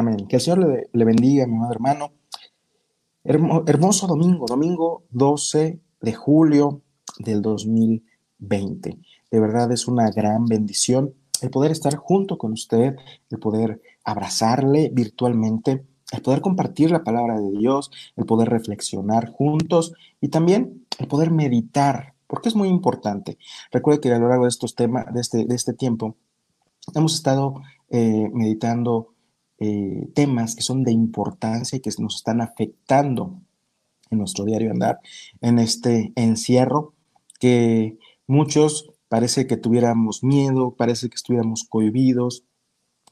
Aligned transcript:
Amén. 0.00 0.26
Que 0.26 0.36
el 0.36 0.40
Señor 0.40 0.88
le, 0.90 1.04
bendiga, 1.04 1.46
mi 1.46 1.58
madre 1.58 1.74
hermano. 1.74 2.12
hermoso 3.22 4.06
domingo, 4.06 4.46
domingo 4.48 5.04
12 5.10 5.78
de 6.00 6.14
julio 6.14 6.80
del 7.18 7.42
2020. 7.42 8.98
De 9.30 9.40
verdad 9.40 9.70
es 9.72 9.86
una 9.86 10.10
gran 10.10 10.46
bendición 10.46 11.12
el 11.42 11.50
poder 11.50 11.72
estar 11.72 11.96
junto 11.96 12.38
con 12.38 12.52
usted, 12.52 12.96
el 13.28 13.38
poder 13.38 13.82
abrazarle 14.02 14.90
virtualmente, 14.90 15.84
el 16.12 16.22
poder 16.22 16.40
compartir 16.40 16.90
la 16.90 17.04
palabra 17.04 17.38
de 17.38 17.50
Dios, 17.50 17.90
el 18.16 18.24
poder 18.24 18.48
reflexionar 18.48 19.28
juntos 19.28 19.92
y 20.18 20.28
también 20.28 20.86
el 20.98 21.08
poder 21.08 21.30
meditar, 21.30 22.14
porque 22.26 22.48
es 22.48 22.56
muy 22.56 22.68
importante. 22.68 23.36
Recuerde 23.70 24.00
que 24.00 24.10
a 24.10 24.18
lo 24.18 24.30
largo 24.30 24.44
de 24.44 24.50
estos 24.50 24.74
temas, 24.74 25.12
de 25.12 25.20
este, 25.20 25.44
de 25.44 25.54
este 25.54 25.74
tiempo, 25.74 26.16
hemos 26.94 27.14
estado 27.14 27.60
eh, 27.90 28.30
meditando 28.32 29.09
eh, 29.60 30.08
temas 30.14 30.56
que 30.56 30.62
son 30.62 30.84
de 30.84 30.92
importancia 30.92 31.76
y 31.76 31.80
que 31.80 31.90
nos 31.98 32.16
están 32.16 32.40
afectando 32.40 33.40
en 34.10 34.18
nuestro 34.18 34.44
diario 34.44 34.70
andar, 34.70 35.00
en 35.40 35.58
este 35.58 36.12
encierro 36.16 36.94
que 37.38 37.98
muchos 38.26 38.90
parece 39.08 39.46
que 39.46 39.56
tuviéramos 39.56 40.24
miedo, 40.24 40.74
parece 40.76 41.08
que 41.08 41.14
estuviéramos 41.14 41.64
cohibidos, 41.64 42.44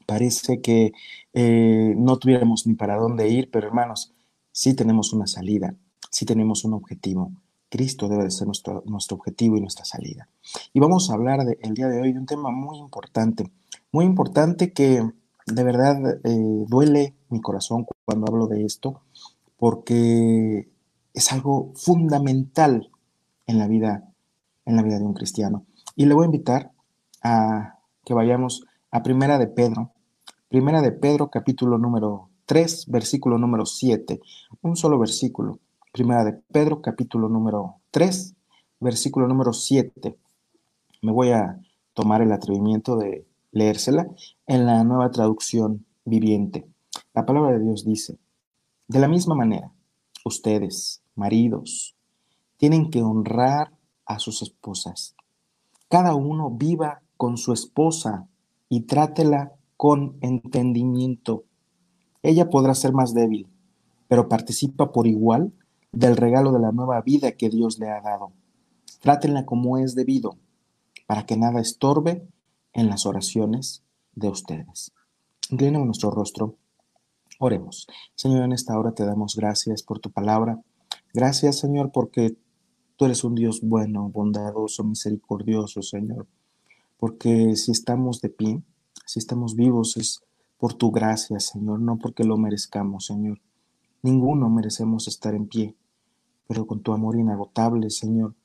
parece 0.05 0.59
que 0.61 0.91
eh, 1.33 1.93
no 1.97 2.17
tuviéramos 2.17 2.65
ni 2.65 2.73
para 2.73 2.97
dónde 2.97 3.29
ir, 3.29 3.51
pero 3.51 3.67
hermanos, 3.67 4.13
sí 4.51 4.73
tenemos 4.73 5.13
una 5.13 5.27
salida, 5.27 5.75
sí 6.09 6.25
tenemos 6.25 6.63
un 6.63 6.73
objetivo. 6.73 7.31
Cristo 7.69 8.07
debe 8.09 8.23
de 8.23 8.31
ser 8.31 8.47
nuestro, 8.47 8.81
nuestro 8.87 9.17
objetivo 9.17 9.55
y 9.55 9.61
nuestra 9.61 9.85
salida. 9.85 10.27
Y 10.73 10.79
vamos 10.79 11.09
a 11.09 11.13
hablar 11.13 11.41
el 11.61 11.73
día 11.75 11.87
de 11.87 12.01
hoy 12.01 12.13
de 12.13 12.19
un 12.19 12.25
tema 12.25 12.49
muy 12.49 12.79
importante, 12.79 13.51
muy 13.91 14.05
importante 14.05 14.73
que 14.73 15.07
de 15.53 15.63
verdad 15.63 16.19
eh, 16.23 16.65
duele 16.67 17.15
mi 17.29 17.41
corazón 17.41 17.85
cuando 18.05 18.27
hablo 18.27 18.47
de 18.47 18.65
esto, 18.65 19.01
porque 19.57 20.69
es 21.13 21.31
algo 21.31 21.71
fundamental 21.75 22.91
en 23.47 23.57
la 23.57 23.67
vida, 23.67 24.09
en 24.65 24.75
la 24.75 24.83
vida 24.83 24.99
de 24.99 25.05
un 25.05 25.13
cristiano. 25.13 25.65
Y 25.95 26.05
le 26.05 26.13
voy 26.13 26.23
a 26.23 26.25
invitar 26.25 26.71
a 27.23 27.79
que 28.05 28.13
vayamos 28.13 28.65
a 28.91 29.03
Primera 29.03 29.37
de 29.37 29.47
Pedro, 29.47 29.91
Primera 30.47 30.81
de 30.81 30.91
Pedro, 30.91 31.29
capítulo 31.29 31.77
número 31.77 32.29
3, 32.45 32.87
versículo 32.87 33.37
número 33.37 33.65
7, 33.65 34.19
un 34.61 34.75
solo 34.75 34.97
versículo. 34.97 35.59
Primera 35.91 36.23
de 36.23 36.33
Pedro, 36.33 36.81
capítulo 36.81 37.29
número 37.29 37.75
3, 37.91 38.35
versículo 38.79 39.27
número 39.27 39.53
7. 39.53 40.17
Me 41.01 41.11
voy 41.11 41.31
a 41.31 41.59
tomar 41.93 42.21
el 42.21 42.31
atrevimiento 42.31 42.95
de 42.97 43.25
leérsela 43.51 44.07
en 44.47 44.65
la 44.65 44.83
nueva 44.83 45.11
traducción 45.11 45.85
viviente. 46.05 46.67
La 47.13 47.25
palabra 47.25 47.57
de 47.57 47.63
Dios 47.63 47.85
dice, 47.85 48.17
de 48.87 48.99
la 48.99 49.07
misma 49.07 49.35
manera, 49.35 49.71
ustedes, 50.25 51.01
maridos, 51.15 51.95
tienen 52.57 52.89
que 52.89 53.01
honrar 53.01 53.71
a 54.05 54.19
sus 54.19 54.41
esposas. 54.41 55.15
Cada 55.87 56.15
uno 56.15 56.49
viva 56.49 57.01
con 57.17 57.37
su 57.37 57.53
esposa 57.53 58.27
y 58.67 58.81
trátela 58.81 59.53
con 59.77 60.17
entendimiento. 60.21 61.45
Ella 62.21 62.49
podrá 62.49 62.75
ser 62.75 62.93
más 62.93 63.13
débil, 63.13 63.47
pero 64.07 64.27
participa 64.27 64.91
por 64.91 65.07
igual 65.07 65.53
del 65.91 66.17
regalo 66.17 66.51
de 66.51 66.59
la 66.59 66.71
nueva 66.71 67.01
vida 67.01 67.31
que 67.31 67.49
Dios 67.49 67.79
le 67.79 67.89
ha 67.89 68.01
dado. 68.01 68.31
Trátenla 69.01 69.45
como 69.45 69.77
es 69.77 69.95
debido, 69.95 70.37
para 71.07 71.25
que 71.25 71.37
nada 71.37 71.61
estorbe 71.61 72.27
en 72.73 72.89
las 72.89 73.05
oraciones 73.05 73.83
de 74.13 74.29
ustedes. 74.29 74.91
Inclinemos 75.49 75.85
nuestro 75.85 76.11
rostro. 76.11 76.55
Oremos. 77.39 77.87
Señor, 78.15 78.43
en 78.43 78.51
esta 78.51 78.77
hora 78.77 78.91
te 78.91 79.05
damos 79.05 79.35
gracias 79.35 79.81
por 79.83 79.99
tu 79.99 80.11
palabra. 80.11 80.59
Gracias, 81.13 81.59
Señor, 81.59 81.91
porque 81.91 82.37
tú 82.97 83.05
eres 83.05 83.23
un 83.23 83.35
Dios 83.35 83.61
bueno, 83.61 84.09
bondadoso, 84.09 84.83
misericordioso, 84.83 85.81
Señor. 85.81 86.27
Porque 86.97 87.55
si 87.55 87.71
estamos 87.71 88.21
de 88.21 88.29
pie, 88.29 88.61
si 89.05 89.19
estamos 89.19 89.55
vivos, 89.55 89.97
es 89.97 90.21
por 90.57 90.73
tu 90.73 90.91
gracia, 90.91 91.39
Señor, 91.39 91.79
no 91.79 91.97
porque 91.97 92.25
lo 92.25 92.37
merezcamos, 92.37 93.05
Señor. 93.05 93.39
Ninguno 94.03 94.49
merecemos 94.49 95.07
estar 95.07 95.33
en 95.33 95.47
pie, 95.47 95.75
pero 96.47 96.67
con 96.67 96.81
tu 96.81 96.91
amor 96.91 97.17
inagotable, 97.17 97.89
Señor, 97.89 98.35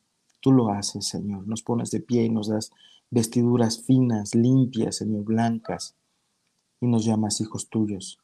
tú 0.41 0.53
lo 0.53 0.69
haces, 0.69 1.07
Señor. 1.07 1.47
Nos 1.49 1.63
pones 1.63 1.91
de 1.91 2.01
pie 2.01 2.25
y 2.25 2.31
nos 2.31 2.49
das 2.49 2.71
vestiduras 3.15 3.81
finas, 3.81 4.35
limpias, 4.35 4.97
Señor, 4.97 5.23
blancas, 5.23 5.95
y 6.81 6.89
nos 6.89 7.05
llamas 7.05 7.41
hijos 7.41 7.69
tuyos. 7.69 8.19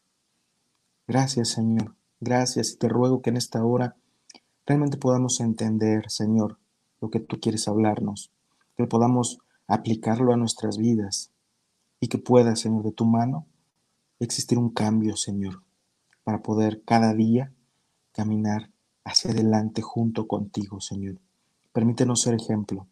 Gracias, 1.06 1.50
Señor. 1.50 1.94
Gracias 2.18 2.72
y 2.72 2.76
te 2.76 2.88
ruego 2.88 3.22
que 3.22 3.30
en 3.30 3.36
esta 3.36 3.64
hora 3.64 3.96
realmente 4.66 4.96
podamos 4.96 5.38
entender, 5.38 6.10
Señor, 6.10 6.58
lo 7.00 7.08
que 7.08 7.20
tú 7.20 7.38
quieres 7.38 7.68
hablarnos, 7.68 8.32
que 8.76 8.86
podamos 8.88 9.38
aplicarlo 9.68 10.32
a 10.32 10.36
nuestras 10.36 10.76
vidas 10.76 11.30
y 12.00 12.08
que 12.08 12.18
pueda, 12.18 12.56
Señor, 12.56 12.82
de 12.82 12.92
tu 12.92 13.06
mano 13.06 13.46
existir 14.18 14.58
un 14.58 14.70
cambio, 14.70 15.16
Señor, 15.16 15.62
para 16.24 16.42
poder 16.42 16.82
cada 16.84 17.14
día 17.14 17.54
caminar 18.10 18.72
hacia 19.04 19.30
adelante 19.30 19.82
junto 19.82 20.26
contigo, 20.26 20.80
Señor. 20.80 21.20
Permítenos 21.72 22.22
ser 22.22 22.34
ejemplo. 22.34 22.88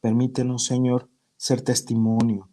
Permítenos, 0.00 0.64
Señor, 0.64 1.08
ser 1.40 1.62
testimonio 1.62 2.50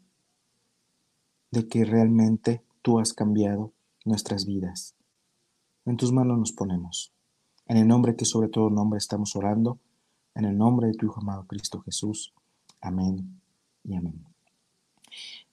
de 1.52 1.68
que 1.68 1.84
realmente 1.84 2.64
tú 2.82 3.00
has 3.00 3.12
cambiado 3.12 3.74
nuestras 4.06 4.46
vidas. 4.46 4.96
En 5.84 5.98
tus 5.98 6.14
manos 6.14 6.40
nos 6.40 6.54
ponemos. 6.54 7.12
En 7.66 7.76
el 7.76 7.86
nombre 7.86 8.16
que 8.16 8.24
sobre 8.24 8.48
todo 8.48 8.70
nombre 8.70 8.98
estamos 8.98 9.36
orando, 9.36 9.78
en 10.36 10.46
el 10.46 10.58
nombre 10.58 10.88
de 10.88 10.94
tu 10.94 11.06
Hijo 11.06 11.20
amado 11.20 11.46
Cristo 11.48 11.82
Jesús. 11.82 12.34
Amén 12.80 13.42
y 13.84 13.98
amén. 13.98 14.24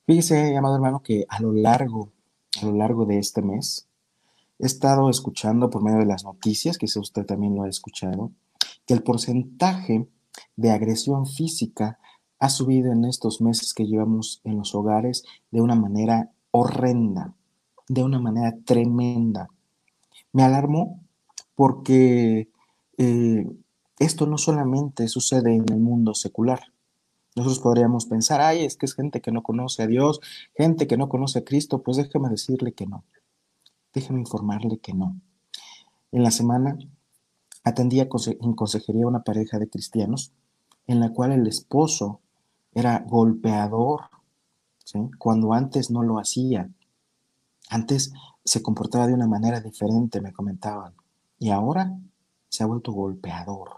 Fíjese, 0.06 0.56
amado 0.56 0.76
hermano, 0.76 1.02
que 1.02 1.26
a 1.28 1.42
lo 1.42 1.52
largo, 1.52 2.12
a 2.62 2.66
lo 2.66 2.72
largo 2.72 3.04
de 3.04 3.18
este 3.18 3.42
mes, 3.42 3.88
he 4.60 4.66
estado 4.66 5.10
escuchando 5.10 5.70
por 5.70 5.82
medio 5.82 5.98
de 5.98 6.06
las 6.06 6.22
noticias, 6.22 6.78
que 6.78 6.86
usted 6.86 7.26
también 7.26 7.56
lo 7.56 7.64
ha 7.64 7.68
escuchado, 7.68 8.30
que 8.86 8.94
el 8.94 9.02
porcentaje 9.02 10.06
de 10.54 10.70
agresión 10.70 11.26
física 11.26 11.98
ha 12.44 12.50
subido 12.50 12.92
en 12.92 13.06
estos 13.06 13.40
meses 13.40 13.72
que 13.72 13.86
llevamos 13.86 14.42
en 14.44 14.58
los 14.58 14.74
hogares 14.74 15.24
de 15.50 15.62
una 15.62 15.74
manera 15.74 16.30
horrenda, 16.50 17.32
de 17.88 18.04
una 18.04 18.18
manera 18.18 18.54
tremenda. 18.66 19.48
Me 20.30 20.42
alarmó 20.42 21.00
porque 21.54 22.50
eh, 22.98 23.50
esto 23.98 24.26
no 24.26 24.36
solamente 24.36 25.08
sucede 25.08 25.54
en 25.54 25.64
el 25.72 25.80
mundo 25.80 26.12
secular. 26.12 26.60
Nosotros 27.34 27.60
podríamos 27.60 28.04
pensar, 28.04 28.42
ay, 28.42 28.66
es 28.66 28.76
que 28.76 28.84
es 28.84 28.94
gente 28.94 29.22
que 29.22 29.32
no 29.32 29.42
conoce 29.42 29.82
a 29.82 29.86
Dios, 29.86 30.20
gente 30.54 30.86
que 30.86 30.98
no 30.98 31.08
conoce 31.08 31.38
a 31.38 31.44
Cristo, 31.44 31.82
pues 31.82 31.96
déjeme 31.96 32.28
decirle 32.28 32.74
que 32.74 32.84
no. 32.84 33.04
Déjeme 33.94 34.20
informarle 34.20 34.76
que 34.80 34.92
no. 34.92 35.16
En 36.12 36.22
la 36.22 36.30
semana 36.30 36.76
atendía 37.64 38.06
en 38.42 38.52
consejería 38.52 39.06
una 39.06 39.24
pareja 39.24 39.58
de 39.58 39.70
cristianos 39.70 40.34
en 40.86 41.00
la 41.00 41.10
cual 41.10 41.32
el 41.32 41.46
esposo 41.46 42.20
era 42.74 43.04
golpeador, 43.06 44.02
cuando 45.18 45.52
antes 45.52 45.90
no 45.90 46.02
lo 46.02 46.18
hacía. 46.18 46.70
Antes 47.68 48.12
se 48.44 48.62
comportaba 48.62 49.06
de 49.06 49.14
una 49.14 49.26
manera 49.26 49.60
diferente, 49.60 50.20
me 50.20 50.32
comentaban, 50.32 50.94
y 51.38 51.50
ahora 51.50 51.98
se 52.48 52.62
ha 52.62 52.66
vuelto 52.66 52.92
golpeador. 52.92 53.70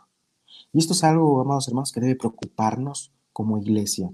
Y 0.73 0.79
esto 0.79 0.93
es 0.93 1.05
algo, 1.05 1.41
amados 1.41 1.69
hermanos, 1.69 1.93
que 1.93 2.01
debe 2.01 2.17
preocuparnos 2.17 3.13
como 3.33 3.59
iglesia, 3.59 4.11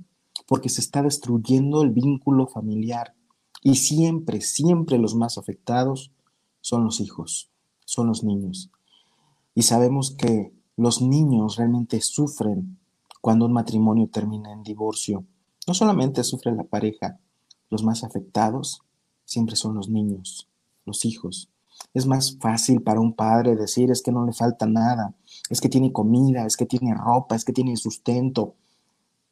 porque 0.47 0.69
se 0.69 0.81
está 0.81 1.03
destruyendo 1.03 1.83
el 1.83 1.91
vínculo 1.91 2.47
familiar. 2.47 3.15
Y 3.63 3.77
siempre, 3.77 4.41
siempre 4.41 4.99
los 4.99 5.15
más 5.15 5.39
afectados 5.39 6.11
son 6.61 6.85
los 6.85 7.01
hijos, 7.01 7.51
son 7.85 8.09
los 8.09 8.25
niños. 8.25 8.71
Y 9.55 9.63
sabemos 9.63 10.11
que 10.13 10.53
los 10.77 11.01
niños 11.01 11.57
realmente 11.57 12.01
sufren 12.01 12.79
cuando 13.23 13.47
un 13.47 13.53
matrimonio 13.53 14.09
termina 14.09 14.53
en 14.53 14.65
divorcio. 14.65 15.25
No 15.67 15.75
solamente 15.75 16.25
sufre 16.25 16.53
la 16.53 16.65
pareja, 16.65 17.21
los 17.71 17.85
más 17.85 18.03
afectados 18.05 18.83
siempre 19.25 19.55
son 19.55 19.77
los 19.77 19.89
niños, 19.89 20.49
los 20.85 21.05
hijos. 21.05 21.49
Es 21.95 22.05
más 22.05 22.37
fácil 22.39 22.83
para 22.83 23.01
un 23.01 23.15
padre 23.15 23.55
decir 23.55 23.93
es 23.93 24.03
que 24.03 24.11
no 24.11 24.27
le 24.27 24.33
falta 24.33 24.67
nada, 24.67 25.15
es 25.49 25.61
que 25.61 25.69
tiene 25.69 25.93
comida, 25.93 26.45
es 26.45 26.57
que 26.57 26.67
tiene 26.67 26.95
ropa, 26.95 27.37
es 27.37 27.45
que 27.45 27.53
tiene 27.53 27.77
sustento. 27.77 28.57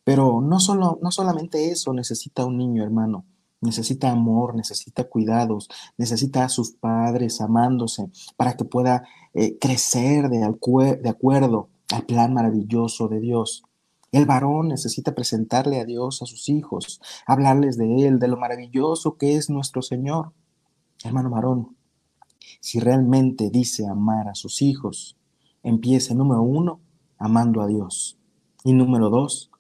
Pero 0.05 0.41
no, 0.41 0.61
solo, 0.61 1.01
no 1.03 1.11
solamente 1.11 1.71
eso 1.71 1.93
necesita 1.93 2.47
un 2.47 2.59
niño, 2.59 2.85
hermano. 2.85 3.25
Necesita 3.61 4.11
amor, 4.11 4.55
necesita 4.55 5.05
cuidados, 5.05 5.69
necesita 5.99 6.45
a 6.45 6.49
sus 6.49 6.71
padres 6.71 7.41
amándose 7.41 8.09
para 8.37 8.57
que 8.57 8.65
pueda 8.65 9.03
eh, 9.35 9.59
crecer 9.59 10.31
de, 10.31 10.39
de 10.39 11.09
acuerdo 11.09 11.69
al 11.93 12.07
plan 12.07 12.33
maravilloso 12.33 13.09
de 13.09 13.21
Dios. 13.21 13.65
El 14.13 14.27
varón 14.27 14.69
necesita 14.69 15.15
presentarle 15.15 15.81
a 15.81 15.85
Dios 15.85 16.21
a 16.23 16.27
sus 16.27 16.49
hijos, 16.49 17.01
hablarles 17.27 17.77
de 17.77 18.07
Él, 18.07 18.19
de 18.19 18.27
lo 18.27 18.37
maravilloso 18.37 19.17
que 19.17 19.37
es 19.37 19.51
nuestro 19.51 19.83
Señor. 19.83 20.33
Hermano 21.05 21.31
varón, 21.31 21.77
si 22.61 22.81
realmente 22.81 23.51
dice 23.51 23.87
amar 23.87 24.29
a 24.29 24.35
sus 24.35 24.63
hijos, 24.63 25.17
empiece 25.63 26.15
número 26.15 26.43
uno, 26.43 26.81
amando 27.19 27.63
a 27.63 27.69
Dios. 27.69 28.19
Y 28.65 28.73
número 28.73 29.11
dos, 29.11 29.51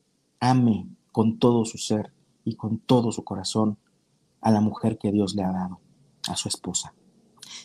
ame 0.40 0.88
con 1.12 1.38
todo 1.38 1.64
su 1.64 1.78
ser 1.78 2.12
y 2.44 2.56
con 2.56 2.78
todo 2.78 3.12
su 3.12 3.22
corazón 3.22 3.78
a 4.40 4.50
la 4.50 4.60
mujer 4.60 4.98
que 4.98 5.12
Dios 5.12 5.34
le 5.34 5.44
ha 5.44 5.52
dado, 5.52 5.80
a 6.28 6.34
su 6.36 6.48
esposa. 6.48 6.94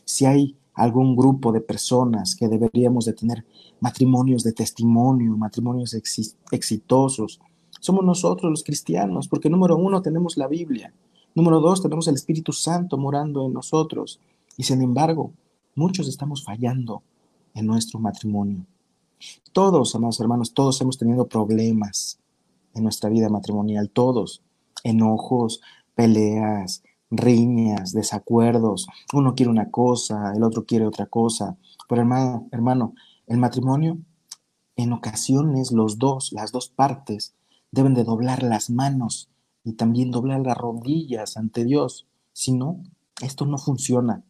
Si 0.04 0.26
hay 0.26 0.58
algún 0.75 1.16
grupo 1.16 1.51
de 1.51 1.62
personas 1.62 2.36
que 2.36 2.48
deberíamos 2.48 3.06
de 3.06 3.13
tener 3.13 3.45
matrimonios 3.80 4.44
de 4.44 4.54
testimonio, 4.54 5.38
matrimonios 5.38 5.95
exitosos, 6.51 7.39
somos 7.80 8.04
nosotros 8.04 8.50
los 8.51 8.63
cristianos, 8.63 9.27
porque 9.27 9.50
número 9.50 9.77
uno 9.77 10.01
tenemos 10.01 10.38
la 10.38 10.48
Biblia, 10.48 10.94
número 11.33 11.60
dos 11.60 11.81
tenemos 11.81 12.07
el 12.07 12.16
Espíritu 12.16 12.51
Santo 12.51 12.98
morando 12.98 13.45
en 13.45 13.54
nosotros, 13.54 14.19
y 14.57 14.63
sin 14.63 14.81
embargo, 14.81 15.31
muchos 15.75 16.07
estamos 16.07 16.44
fallando 16.44 17.04
en 17.54 17.66
nuestro 17.66 18.00
matrimonio. 18.00 18.66
Todos, 19.54 19.95
amados 19.95 20.19
hermanos, 20.19 20.54
todos 20.54 20.80
hemos 20.81 20.98
tenido 20.98 21.28
problemas 21.28 22.19
en 22.74 22.83
nuestra 22.83 23.10
vida 23.10 23.30
matrimonial, 23.30 23.89
todos, 23.89 24.42
enojos, 24.83 25.62
peleas, 25.95 26.83
riñas, 27.10 27.94
desacuerdos. 27.94 28.88
Uno 29.13 29.36
quiere 29.36 29.52
una 29.52 29.72
cosa, 29.72 30.34
el 30.36 30.44
otro 30.44 30.66
quiere 30.66 30.86
otra 30.86 31.06
cosa. 31.06 31.57
Pero 31.88 32.02
hermano, 32.02 32.48
hermano, 32.52 32.94
el 33.28 33.38
matrimonio, 33.38 33.98
en 34.75 34.94
ocasiones 34.94 35.72
los 35.72 35.98
dos, 35.98 36.31
las 36.34 36.52
dos 36.52 36.69
partes, 36.69 37.34
deben 37.72 37.94
de 37.94 38.04
doblar 38.04 38.44
las 38.44 38.69
manos 38.69 39.30
y 39.63 39.74
también 39.74 40.12
doblar 40.12 40.42
las 40.42 40.57
rodillas 40.57 41.38
ante 41.38 41.63
Dios. 41.63 42.07
Si 42.34 42.52
no, 42.52 42.84
esto 43.22 43.46
no 43.46 43.57
funciona. 43.57 44.24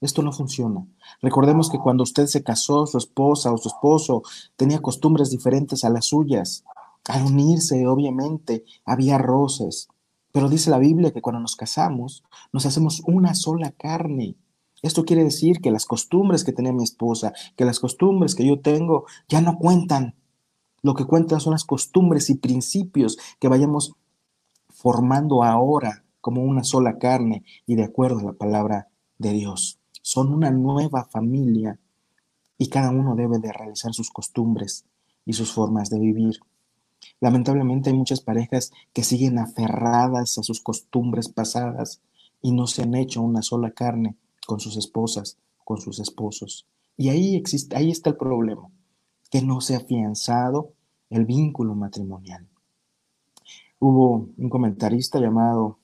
Esto 0.00 0.22
no 0.22 0.32
funciona. 0.32 0.86
Recordemos 1.22 1.70
que 1.70 1.78
cuando 1.78 2.02
usted 2.02 2.26
se 2.26 2.42
casó, 2.42 2.86
su 2.86 2.98
esposa 2.98 3.52
o 3.52 3.58
su 3.58 3.68
esposo 3.68 4.22
tenía 4.56 4.82
costumbres 4.82 5.30
diferentes 5.30 5.84
a 5.84 5.90
las 5.90 6.06
suyas. 6.06 6.64
Al 7.08 7.24
unirse, 7.24 7.86
obviamente, 7.86 8.64
había 8.84 9.16
roces. 9.16 9.88
Pero 10.36 10.50
dice 10.50 10.68
la 10.68 10.76
Biblia 10.76 11.14
que 11.14 11.22
cuando 11.22 11.40
nos 11.40 11.56
casamos, 11.56 12.22
nos 12.52 12.66
hacemos 12.66 13.02
una 13.06 13.34
sola 13.34 13.72
carne. 13.72 14.36
Esto 14.82 15.06
quiere 15.06 15.24
decir 15.24 15.62
que 15.62 15.70
las 15.70 15.86
costumbres 15.86 16.44
que 16.44 16.52
tenía 16.52 16.74
mi 16.74 16.84
esposa, 16.84 17.32
que 17.56 17.64
las 17.64 17.80
costumbres 17.80 18.34
que 18.34 18.46
yo 18.46 18.60
tengo, 18.60 19.06
ya 19.30 19.40
no 19.40 19.56
cuentan. 19.56 20.14
Lo 20.82 20.92
que 20.92 21.06
cuentan 21.06 21.40
son 21.40 21.52
las 21.52 21.64
costumbres 21.64 22.28
y 22.28 22.34
principios 22.34 23.16
que 23.40 23.48
vayamos 23.48 23.94
formando 24.68 25.42
ahora 25.42 26.04
como 26.20 26.42
una 26.44 26.64
sola 26.64 26.98
carne 26.98 27.42
y 27.64 27.76
de 27.76 27.84
acuerdo 27.84 28.18
a 28.18 28.24
la 28.24 28.32
palabra 28.34 28.88
de 29.16 29.32
Dios 29.32 29.78
son 30.02 30.34
una 30.34 30.50
nueva 30.50 31.04
familia 31.04 31.78
y 32.58 32.68
cada 32.68 32.90
uno 32.90 33.16
debe 33.16 33.38
de 33.38 33.54
realizar 33.54 33.94
sus 33.94 34.10
costumbres 34.10 34.84
y 35.24 35.32
sus 35.32 35.50
formas 35.50 35.88
de 35.88 35.98
vivir. 35.98 36.40
Lamentablemente 37.20 37.90
hay 37.90 37.96
muchas 37.96 38.20
parejas 38.20 38.72
que 38.92 39.02
siguen 39.02 39.38
aferradas 39.38 40.38
a 40.38 40.42
sus 40.42 40.60
costumbres 40.60 41.28
pasadas 41.28 42.00
y 42.42 42.52
no 42.52 42.66
se 42.66 42.82
han 42.82 42.94
hecho 42.94 43.22
una 43.22 43.42
sola 43.42 43.70
carne 43.70 44.16
con 44.46 44.60
sus 44.60 44.76
esposas, 44.76 45.38
con 45.64 45.80
sus 45.80 45.98
esposos. 45.98 46.66
Y 46.96 47.08
ahí, 47.08 47.36
existe, 47.36 47.76
ahí 47.76 47.90
está 47.90 48.10
el 48.10 48.16
problema, 48.16 48.70
que 49.30 49.42
no 49.42 49.60
se 49.60 49.74
ha 49.74 49.78
afianzado 49.78 50.72
el 51.10 51.24
vínculo 51.24 51.74
matrimonial. 51.74 52.46
Hubo 53.78 54.28
un 54.36 54.48
comentarista 54.48 55.20
llamado 55.20 55.78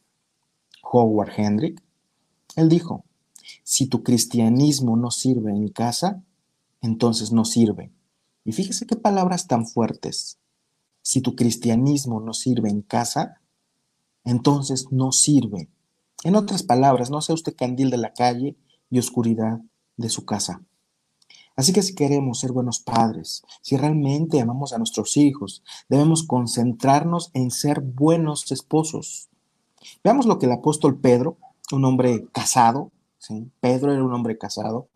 Howard 0.83 1.33
Hendrick. 1.37 1.83
Él 2.57 2.69
dijo, 2.69 3.05
si 3.63 3.87
tu 3.87 4.03
cristianismo 4.03 4.97
no 4.97 5.11
sirve 5.11 5.51
en 5.51 5.69
casa, 5.69 6.23
entonces 6.81 7.33
no 7.33 7.45
sirve. 7.45 7.91
Y 8.45 8.53
fíjese 8.53 8.87
qué 8.87 8.97
palabras 8.97 9.47
tan 9.47 9.67
fuertes. 9.67 10.39
Si 11.03 11.21
tu 11.21 11.35
cristianismo 11.37 12.21
no 12.21 12.33
sirve 12.33 12.71
en 12.71 12.83
casa, 12.83 13.41
entonces 14.25 14.87
no 14.91 15.13
sirve. 15.13 15.69
En 16.25 16.37
otras 16.37 16.63
palabras, 16.63 17.11
no 17.11 17.21
sea 17.21 17.35
usted 17.35 17.55
candil 17.57 17.91
de 17.91 17.99
la 17.99 18.13
calle 18.13 18.57
y 18.91 18.99
oscuridad 18.99 19.61
de 19.97 20.09
su 20.09 20.25
casa. 20.25 20.63
Así 21.57 21.73
que 21.73 21.83
si 21.83 21.95
queremos 21.95 22.41
ser 22.41 22.53
buenos 22.53 22.81
padres, 22.81 23.43
si 23.61 23.77
realmente 23.77 24.41
amamos 24.41 24.73
a 24.73 24.79
nuestros 24.79 25.17
hijos, 25.17 25.63
debemos 25.89 26.23
concentrarnos 26.23 27.31
en 27.35 27.51
ser 27.51 27.81
buenos 27.81 28.51
esposos. 28.53 29.29
Veamos 30.03 30.27
lo 30.27 30.39
que 30.39 30.47
el 30.47 30.53
apóstol 30.53 30.99
Pedro, 30.99 31.37
un 31.73 31.85
hombre 31.85 32.27
casado, 32.33 32.91
Pedro 33.61 33.93
era 33.93 34.03
un 34.03 34.13
hombre 34.13 34.37
casado. 34.39 34.89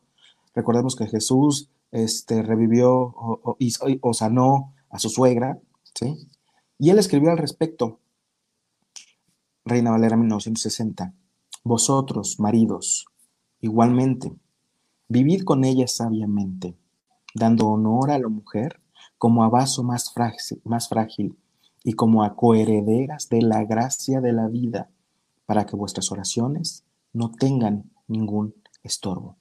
Recordemos 0.54 0.96
que 0.96 1.06
Jesús 1.06 1.68
este, 1.92 2.42
revivió 2.42 3.14
o, 3.16 4.14
sanó 4.14 4.74
a 4.90 4.98
su 4.98 5.10
suegra, 5.10 5.58
Y 6.78 6.90
él 6.90 6.98
escribió 6.98 7.30
al 7.30 7.38
respecto, 7.38 8.00
Reina 9.64 9.90
Valera 9.90 10.16
1960, 10.16 11.14
vosotros, 11.64 12.38
maridos, 12.38 13.06
igualmente, 13.60 14.32
vivid 15.08 15.42
con 15.44 15.64
ella 15.64 15.86
sabiamente, 15.86 16.76
dando 17.34 17.68
honor 17.68 18.10
a 18.10 18.18
la 18.18 18.28
mujer 18.28 18.80
como 19.18 19.42
a 19.42 19.48
vaso 19.48 19.82
más 19.82 20.12
frágil, 20.12 20.60
más 20.64 20.88
frágil 20.88 21.36
y 21.82 21.94
como 21.94 22.22
a 22.22 22.36
coherederas 22.36 23.28
de 23.28 23.42
la 23.42 23.64
gracia 23.64 24.20
de 24.20 24.32
la 24.32 24.48
vida, 24.48 24.90
para 25.46 25.64
que 25.66 25.76
vuestras 25.76 26.12
oraciones 26.12 26.84
no 27.12 27.30
tengan 27.30 27.90
ningún 28.08 28.54
estorbo. 28.82 29.36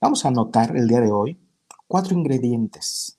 Vamos 0.00 0.24
a 0.24 0.28
anotar 0.28 0.76
el 0.76 0.88
día 0.88 1.00
de 1.00 1.10
hoy 1.10 1.38
cuatro 1.86 2.16
ingredientes. 2.16 3.13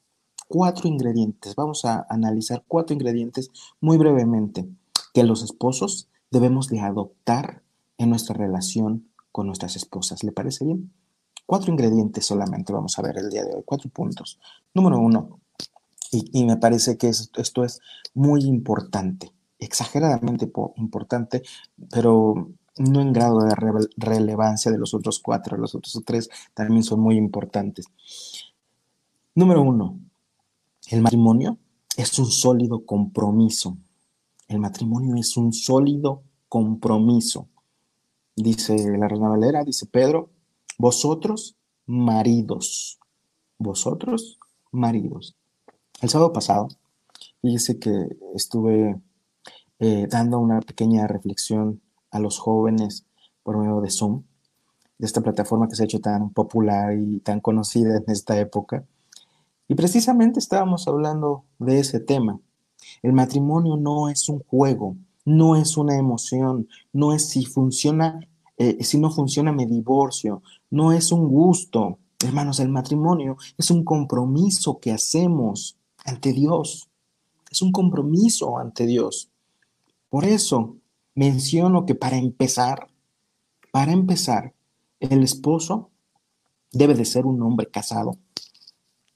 Cuatro 0.47 0.87
ingredientes. 0.87 1.55
Vamos 1.55 1.85
a 1.85 2.05
analizar 2.09 2.63
cuatro 2.67 2.93
ingredientes 2.93 3.51
muy 3.81 3.97
brevemente 3.97 4.67
que 5.13 5.23
los 5.23 5.43
esposos 5.43 6.07
debemos 6.29 6.67
de 6.67 6.79
adoptar 6.79 7.63
en 7.97 8.09
nuestra 8.09 8.35
relación 8.35 9.07
con 9.31 9.47
nuestras 9.47 9.75
esposas. 9.75 10.23
¿Le 10.23 10.31
parece 10.31 10.65
bien? 10.65 10.91
Cuatro 11.45 11.71
ingredientes 11.71 12.25
solamente 12.25 12.73
vamos 12.73 12.97
a 12.97 13.01
ver 13.01 13.17
el 13.17 13.29
día 13.29 13.43
de 13.43 13.55
hoy, 13.55 13.63
cuatro 13.65 13.89
puntos. 13.89 14.39
Número 14.73 14.99
uno, 14.99 15.39
y, 16.11 16.45
me 16.45 16.57
parece 16.57 16.97
que 16.97 17.09
esto 17.09 17.63
es 17.63 17.81
muy 18.13 18.43
importante, 18.45 19.31
exageradamente 19.59 20.49
importante, 20.77 21.43
pero 21.91 22.51
no 22.77 23.01
en 23.01 23.13
grado 23.13 23.41
de 23.41 23.55
relevancia 23.97 24.71
de 24.71 24.77
los 24.77 24.93
otros 24.93 25.19
cuatro, 25.19 25.57
los 25.57 25.75
otros 25.75 26.01
tres 26.05 26.29
también 26.53 26.83
son 26.83 26.99
muy 26.99 27.17
importantes. 27.17 27.85
Número 29.33 29.61
uno, 29.61 29.99
el 30.91 31.01
matrimonio 31.01 31.57
es 31.97 32.19
un 32.19 32.27
sólido 32.27 32.85
compromiso. 32.85 33.77
El 34.47 34.59
matrimonio 34.59 35.15
es 35.15 35.35
un 35.37 35.53
sólido 35.53 36.23
compromiso. 36.47 37.47
Dice 38.35 38.75
la 38.97 39.07
Reina 39.07 39.29
Valera, 39.29 39.63
dice 39.63 39.85
Pedro, 39.85 40.29
vosotros 40.77 41.55
maridos, 41.85 42.99
vosotros 43.57 44.37
maridos. 44.71 45.35
El 46.01 46.09
sábado 46.09 46.33
pasado, 46.33 46.67
fíjese 47.41 47.79
que 47.79 47.91
estuve 48.35 48.99
eh, 49.79 50.07
dando 50.09 50.39
una 50.39 50.59
pequeña 50.59 51.07
reflexión 51.07 51.81
a 52.11 52.19
los 52.19 52.37
jóvenes 52.39 53.05
por 53.43 53.57
medio 53.57 53.81
de 53.81 53.89
Zoom, 53.89 54.23
de 54.97 55.05
esta 55.05 55.21
plataforma 55.21 55.67
que 55.67 55.75
se 55.75 55.83
ha 55.83 55.85
hecho 55.85 55.99
tan 55.99 56.29
popular 56.29 56.93
y 56.97 57.19
tan 57.21 57.39
conocida 57.39 57.97
en 57.97 58.03
esta 58.07 58.39
época. 58.39 58.85
Y 59.67 59.75
precisamente 59.75 60.39
estábamos 60.39 60.87
hablando 60.87 61.45
de 61.59 61.79
ese 61.79 61.99
tema. 61.99 62.39
El 63.01 63.13
matrimonio 63.13 63.77
no 63.77 64.09
es 64.09 64.29
un 64.29 64.39
juego, 64.39 64.95
no 65.25 65.55
es 65.55 65.75
una 65.75 65.97
emoción, 65.97 66.67
no 66.93 67.13
es 67.13 67.27
si 67.29 67.45
funciona, 67.45 68.19
eh, 68.57 68.83
si 68.83 68.99
no 68.99 69.09
funciona 69.09 69.51
me 69.51 69.65
divorcio, 69.65 70.43
no 70.69 70.91
es 70.91 71.11
un 71.11 71.27
gusto. 71.27 71.97
Hermanos, 72.23 72.59
el 72.59 72.69
matrimonio 72.69 73.37
es 73.57 73.71
un 73.71 73.83
compromiso 73.83 74.79
que 74.79 74.91
hacemos 74.91 75.77
ante 76.05 76.31
Dios. 76.31 76.89
Es 77.51 77.61
un 77.61 77.71
compromiso 77.71 78.57
ante 78.57 78.85
Dios. 78.85 79.29
Por 80.09 80.25
eso, 80.25 80.77
menciono 81.15 81.85
que 81.85 81.95
para 81.95 82.17
empezar, 82.17 82.87
para 83.71 83.91
empezar, 83.91 84.53
el 84.99 85.23
esposo 85.23 85.89
debe 86.71 86.93
de 86.93 87.05
ser 87.05 87.25
un 87.25 87.41
hombre 87.41 87.67
casado. 87.67 88.17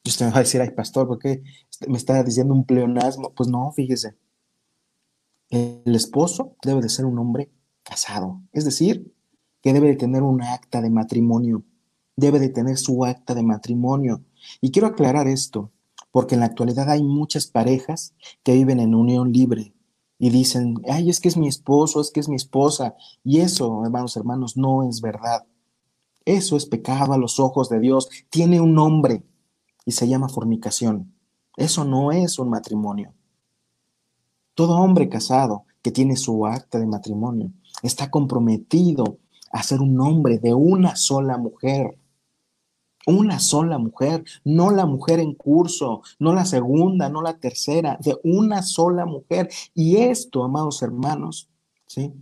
Usted 0.10 0.26
me 0.26 0.32
va 0.32 0.38
a 0.38 0.42
decir, 0.42 0.62
ay, 0.62 0.72
pastor, 0.72 1.08
¿por 1.08 1.20
qué 1.20 1.44
me 1.88 1.98
está 1.98 2.24
diciendo 2.24 2.54
un 2.54 2.66
pleonasmo? 2.66 3.34
Pues 3.34 3.50
no, 3.50 3.72
fíjese. 3.72 4.16
El 5.50 5.96
esposo 5.96 6.56
debe 6.64 6.82
de 6.82 6.90
ser 6.90 7.06
un 7.06 7.18
hombre 7.20 7.52
casado. 7.84 8.42
Es 8.52 8.66
decir, 8.66 9.14
que 9.62 9.74
debe 9.74 9.88
de 9.88 9.96
tener 9.96 10.24
un 10.24 10.42
acta 10.42 10.82
de 10.82 10.90
matrimonio. 10.90 11.64
Debe 12.16 12.40
de 12.40 12.50
tener 12.50 12.78
su 12.78 13.06
acta 13.06 13.34
de 13.34 13.44
matrimonio. 13.44 14.24
Y 14.62 14.72
quiero 14.72 14.88
aclarar 14.88 15.28
esto, 15.28 15.72
porque 16.12 16.36
en 16.36 16.42
la 16.42 16.48
actualidad 16.48 16.90
hay 16.90 17.04
muchas 17.04 17.48
parejas 17.48 18.14
que 18.44 18.54
viven 18.54 18.80
en 18.80 18.96
unión 18.96 19.32
libre, 19.32 19.74
y 20.22 20.32
dicen, 20.32 20.82
ay, 20.90 21.10
es 21.10 21.22
que 21.22 21.30
es 21.30 21.38
mi 21.38 21.48
esposo, 21.48 22.02
es 22.02 22.12
que 22.12 22.20
es 22.20 22.28
mi 22.28 22.36
esposa. 22.36 22.96
Y 23.24 23.40
eso, 23.40 23.86
hermanos, 23.86 24.18
hermanos, 24.18 24.58
no 24.58 24.88
es 24.88 25.00
verdad. 25.00 25.46
Eso 26.26 26.58
es 26.58 26.66
pecado 26.66 27.14
a 27.14 27.18
los 27.18 27.40
ojos 27.40 27.70
de 27.70 27.80
Dios. 27.80 28.10
Tiene 28.30 28.60
un 28.60 28.74
nombre 28.74 29.24
y 29.90 29.92
se 29.92 30.08
llama 30.08 30.30
fornicación. 30.30 31.12
Eso 31.58 31.84
no 31.84 32.12
es 32.12 32.38
un 32.38 32.52
matrimonio. 32.52 33.12
Todo 34.54 34.78
hombre 34.78 35.10
casado 35.10 35.64
que 35.82 35.90
tiene 35.90 36.16
su 36.16 36.46
acta 36.46 36.78
de 36.78 36.86
matrimonio 36.86 37.52
está 37.82 38.12
comprometido 38.12 39.18
a 39.52 39.64
ser 39.64 39.82
un 39.82 40.00
hombre 40.00 40.38
de 40.38 40.54
una 40.54 40.96
sola 40.96 41.40
mujer. 41.40 41.98
Una 43.08 43.40
sola 43.40 43.80
mujer, 43.80 44.24
no 44.44 44.70
la 44.70 44.86
mujer 44.86 45.20
en 45.20 45.34
curso, 45.34 46.04
no 46.20 46.36
la 46.36 46.46
segunda, 46.46 47.10
no 47.10 47.24
la 47.24 47.40
tercera, 47.40 47.98
de 48.00 48.16
una 48.24 48.62
sola 48.62 49.08
mujer. 49.08 49.50
Y 49.74 49.96
esto, 49.98 50.44
amados 50.44 50.84
hermanos, 50.84 51.50
¿sí? 51.88 52.14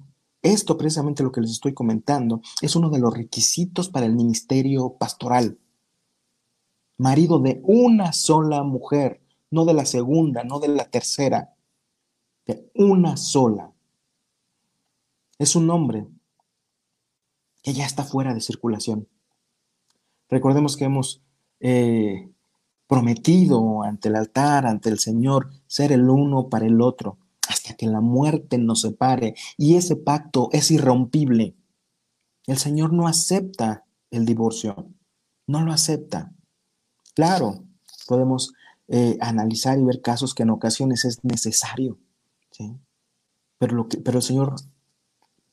Esto 0.42 0.78
precisamente 0.78 1.22
lo 1.22 1.34
que 1.34 1.42
les 1.42 1.52
estoy 1.52 1.74
comentando 1.74 2.40
es 2.62 2.78
uno 2.78 2.90
de 2.90 3.00
los 3.00 3.14
requisitos 3.14 3.90
para 3.90 4.06
el 4.06 4.16
ministerio 4.16 4.94
pastoral. 4.94 5.58
Marido 6.98 7.40
de 7.40 7.62
una 7.64 8.14
sola 8.14 8.64
mujer, 8.64 9.22
no 9.52 9.66
de 9.66 9.74
la 9.74 9.86
segunda, 9.86 10.44
no 10.44 10.60
de 10.60 10.70
la 10.70 10.86
tercera, 10.86 11.56
de 12.46 12.72
una 12.74 13.18
sola. 13.18 13.72
Es 15.38 15.56
un 15.56 15.68
nombre 15.68 16.08
que 17.62 17.74
ya 17.74 17.86
está 17.86 18.04
fuera 18.04 18.34
de 18.34 18.42
circulación. 18.42 19.08
Recordemos 20.30 20.76
que 20.76 20.86
hemos 20.86 21.22
eh, 21.60 22.30
prometido 22.88 23.84
ante 23.84 24.10
el 24.10 24.16
altar, 24.16 24.66
ante 24.66 24.90
el 24.90 25.00
Señor, 25.00 25.50
ser 25.68 25.92
el 25.92 26.10
uno 26.10 26.50
para 26.50 26.66
el 26.66 26.82
otro 26.82 27.18
hasta 27.48 27.76
que 27.76 27.88
la 27.88 28.02
muerte 28.02 28.58
nos 28.58 28.82
separe. 28.82 29.36
Y 29.58 29.76
ese 29.76 29.96
pacto 29.96 30.50
es 30.52 30.72
irrompible. 30.72 31.56
El 32.46 32.58
Señor 32.58 32.94
no 32.94 33.08
acepta 33.08 33.86
el 34.12 34.26
divorcio, 34.26 34.90
no 35.48 35.62
lo 35.62 35.72
acepta. 35.72 36.34
Claro, 37.18 37.64
podemos 38.08 38.54
eh, 38.88 39.18
analizar 39.22 39.80
y 39.80 39.84
ver 39.84 40.04
casos 40.04 40.36
que 40.36 40.44
en 40.44 40.52
ocasiones 40.52 41.04
es 41.04 41.24
necesario, 41.24 41.98
pero, 43.58 43.76
lo 43.76 43.88
que, 43.88 43.98
pero 43.98 44.20
el 44.20 44.24
Señor 44.24 44.54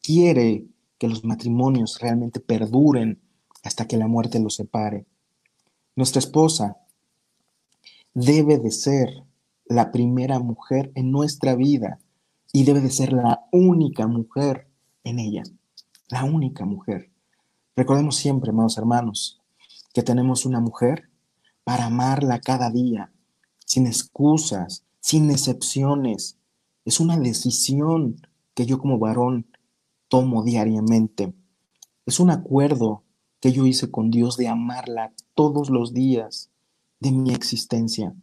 quiere 0.03 0.67
que 0.99 1.09
los 1.09 1.25
matrimonios 1.25 2.01
realmente 2.03 2.39
perduren 2.39 3.19
hasta 3.63 3.87
que 3.87 3.97
la 3.97 4.07
muerte 4.07 4.41
los 4.41 4.57
separe. 4.57 5.07
Nuestra 5.97 6.19
esposa 6.19 6.77
debe 8.13 8.59
de 8.59 8.71
ser 8.71 9.25
la 9.65 9.91
primera 9.91 10.41
mujer 10.41 10.93
en 10.95 11.11
nuestra 11.11 11.55
vida 11.55 11.99
y 12.53 12.65
debe 12.65 12.83
de 12.83 12.91
ser 12.91 13.15
la 13.15 13.47
única 13.53 14.07
mujer 14.07 14.69
en 15.03 15.19
ella, 15.19 15.45
la 16.09 16.25
única 16.25 16.67
mujer. 16.67 17.11
Recordemos 17.75 18.17
siempre, 18.17 18.51
amados 18.51 18.77
hermanos, 18.77 19.41
que 19.95 20.03
tenemos 20.03 20.45
una 20.45 20.61
mujer 20.61 21.09
para 21.65 21.87
amarla 21.87 22.41
cada 22.41 22.71
día, 22.71 23.13
sin 23.65 23.87
excusas, 23.87 24.85
sin 25.01 25.31
excepciones. 25.31 26.39
Es 26.85 27.01
una 27.01 27.19
decisión 27.19 28.27
que 28.55 28.67
yo 28.67 28.79
como 28.79 28.99
varón 28.99 29.47
tomo 30.09 30.45
diariamente. 30.45 31.35
Es 32.07 32.21
un 32.21 32.31
acuerdo 32.31 33.03
que 33.41 33.53
yo 33.53 33.67
hice 33.67 33.91
con 33.91 34.11
Dios 34.11 34.37
de 34.37 34.49
amarla 34.49 35.13
todos 35.35 35.71
los 35.71 35.93
días 35.93 36.51
de 37.01 37.13
mi 37.13 37.33
existencia. 37.33 38.15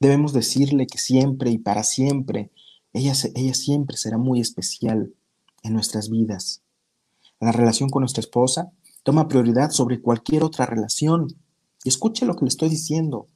Debemos 0.00 0.32
decirle 0.32 0.86
que 0.86 0.98
siempre 0.98 1.50
y 1.50 1.58
para 1.58 1.82
siempre, 1.82 2.50
ella, 2.92 3.12
ella 3.34 3.54
siempre 3.54 3.96
será 3.96 4.18
muy 4.18 4.40
especial 4.40 5.14
en 5.62 5.72
nuestras 5.72 6.10
vidas. 6.10 6.62
La 7.40 7.52
relación 7.52 7.90
con 7.90 8.02
nuestra 8.02 8.20
esposa 8.20 8.70
toma 9.02 9.28
prioridad 9.28 9.70
sobre 9.70 10.00
cualquier 10.00 10.44
otra 10.44 10.66
relación. 10.66 11.36
Y 11.84 11.90
escuche 11.90 12.26
lo 12.26 12.34
que 12.34 12.44
le 12.44 12.48
estoy 12.48 12.70
diciendo. 12.70 13.28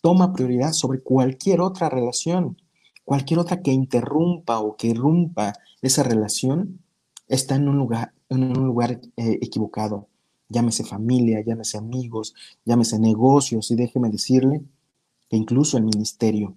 Toma 0.00 0.32
prioridad 0.32 0.72
sobre 0.72 1.00
cualquier 1.00 1.60
otra 1.60 1.90
relación. 1.90 2.56
Cualquier 3.04 3.40
otra 3.40 3.60
que 3.60 3.72
interrumpa 3.72 4.60
o 4.60 4.76
que 4.76 4.88
irrumpa 4.88 5.52
esa 5.82 6.04
relación 6.04 6.80
está 7.26 7.56
en 7.56 7.68
un 7.68 7.76
lugar, 7.76 8.14
en 8.28 8.44
un 8.56 8.66
lugar 8.66 9.00
eh, 9.16 9.38
equivocado. 9.42 10.08
Llámese 10.48 10.84
familia, 10.84 11.42
llámese 11.44 11.76
amigos, 11.76 12.34
llámese 12.64 12.98
negocios 12.98 13.70
y 13.70 13.74
déjeme 13.74 14.08
decirle 14.08 14.62
que 15.28 15.36
incluso 15.36 15.76
el 15.76 15.84
ministerio. 15.84 16.56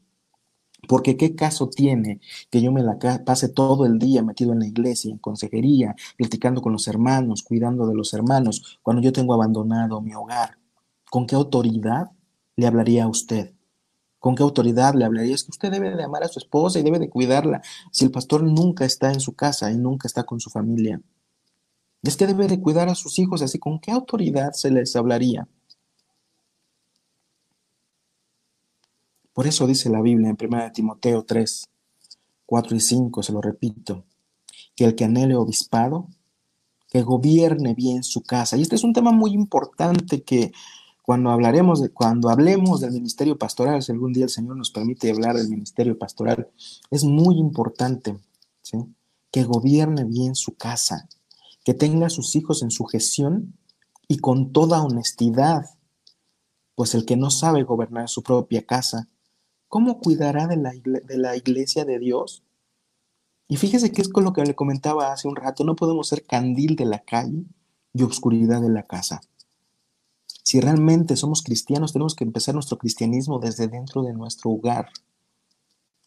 Porque 0.88 1.18
qué 1.18 1.36
caso 1.36 1.70
tiene 1.70 2.22
que 2.50 2.62
yo 2.62 2.72
me 2.72 2.84
la 2.84 2.98
pase 3.26 3.50
todo 3.50 3.86
el 3.86 4.00
día 4.00 4.24
metido 4.24 4.54
en 4.54 4.60
la 4.60 4.68
iglesia, 4.68 5.12
en 5.12 5.18
consejería, 5.18 5.96
platicando 6.18 6.62
con 6.62 6.72
los 6.72 6.88
hermanos, 6.88 7.44
cuidando 7.44 7.88
de 7.88 7.96
los 7.96 8.14
hermanos, 8.14 8.80
cuando 8.82 9.02
yo 9.02 9.12
tengo 9.12 9.34
abandonado 9.34 10.02
mi 10.02 10.14
hogar. 10.14 10.61
¿Con 11.12 11.28
qué 11.28 11.36
autoridad 11.36 12.10
le 12.56 12.68
hablaría 12.68 13.04
a 13.04 13.10
usted? 13.10 13.54
¿Con 14.18 14.34
qué 14.34 14.44
autoridad 14.44 14.96
le 14.96 15.04
hablaría? 15.04 15.36
Es 15.36 15.44
que 15.44 15.52
usted 15.52 15.70
debe 15.70 15.94
de 15.94 16.06
amar 16.06 16.24
a 16.24 16.30
su 16.30 16.40
esposa 16.40 16.80
y 16.80 16.84
debe 16.84 17.00
de 17.00 17.10
cuidarla. 17.10 17.62
Si 17.92 18.06
el 18.06 18.12
pastor 18.12 18.44
nunca 18.44 18.86
está 18.86 19.12
en 19.12 19.20
su 19.20 19.36
casa 19.36 19.70
y 19.74 19.78
nunca 19.78 20.08
está 20.08 20.24
con 20.24 20.40
su 20.40 20.50
familia. 20.50 21.02
Es 22.02 22.16
que 22.16 22.28
debe 22.28 22.48
de 22.48 22.62
cuidar 22.62 22.88
a 22.88 22.96
sus 22.96 23.20
hijos 23.20 23.42
así. 23.42 23.60
¿Con 23.60 23.82
qué 23.82 23.92
autoridad 23.92 24.54
se 24.54 24.72
les 24.72 24.96
hablaría? 24.96 25.50
Por 29.34 29.48
eso 29.48 29.68
dice 29.68 29.90
la 29.90 30.02
Biblia 30.02 30.30
en 30.30 30.38
1 30.40 30.72
Timoteo 30.72 31.26
3, 31.26 31.68
4 32.46 32.78
y 32.78 32.80
5, 32.80 33.22
se 33.22 33.34
lo 33.34 33.42
repito, 33.42 34.06
que 34.78 34.86
el 34.86 34.96
que 34.96 35.04
anhele 35.04 35.36
obispado, 35.36 36.08
que 36.88 37.02
gobierne 37.02 37.74
bien 37.74 38.02
su 38.02 38.24
casa. 38.24 38.56
Y 38.56 38.62
este 38.62 38.76
es 38.76 38.86
un 38.86 38.94
tema 38.94 39.12
muy 39.12 39.34
importante 39.34 40.24
que 40.24 40.54
cuando 41.02 41.32
hablaremos 41.32 41.82
de, 41.82 41.90
cuando 41.90 42.30
hablemos 42.30 42.82
del 42.82 42.92
ministerio 42.92 43.38
pastoral, 43.38 43.82
si 43.82 43.92
algún 43.92 44.14
día 44.14 44.26
el 44.26 44.30
Señor 44.30 44.56
nos 44.56 44.72
permite 44.72 45.10
hablar 45.10 45.36
del 45.36 45.50
ministerio 45.50 45.98
pastoral, 45.98 46.50
es 46.90 47.04
muy 47.04 47.38
importante 47.38 48.18
que 49.32 49.44
gobierne 49.44 50.04
bien 50.06 50.36
su 50.36 50.56
casa, 50.56 51.08
que 51.64 51.74
tenga 51.74 52.08
a 52.08 52.10
sus 52.10 52.36
hijos 52.36 52.62
en 52.64 52.72
su 52.72 52.86
gestión 52.86 53.58
y 54.08 54.18
con 54.18 54.52
toda 54.52 54.84
honestidad, 54.84 55.66
pues 56.76 56.96
el 56.96 57.06
que 57.06 57.18
no 57.18 57.32
sabe 57.32 57.64
gobernar 57.64 58.10
su 58.10 58.24
propia 58.24 58.66
casa 58.66 59.08
¿cómo 59.72 60.00
cuidará 60.00 60.48
de 60.48 60.58
la, 60.58 60.72
de 60.72 61.18
la 61.18 61.38
iglesia 61.38 61.86
de 61.86 61.98
Dios? 61.98 62.44
Y 63.48 63.56
fíjese 63.56 63.94
que 63.94 64.02
es 64.02 64.10
con 64.10 64.26
lo 64.26 64.34
que 64.34 64.44
le 64.44 64.54
comentaba 64.54 65.14
hace 65.14 65.30
un 65.30 65.36
rato, 65.38 65.64
no 65.64 65.78
podemos 65.78 66.10
ser 66.10 66.26
candil 66.26 66.76
de 66.76 66.84
la 66.84 67.00
calle 67.00 67.46
y 67.94 68.04
oscuridad 68.04 68.62
de 68.62 68.70
la 68.70 68.84
casa. 68.84 69.22
Si 70.44 70.60
realmente 70.60 71.16
somos 71.16 71.44
cristianos, 71.44 71.94
tenemos 71.94 72.16
que 72.16 72.24
empezar 72.24 72.56
nuestro 72.56 72.78
cristianismo 72.78 73.40
desde 73.40 73.68
dentro 73.68 74.04
de 74.04 74.14
nuestro 74.14 74.52
hogar. 74.52 74.90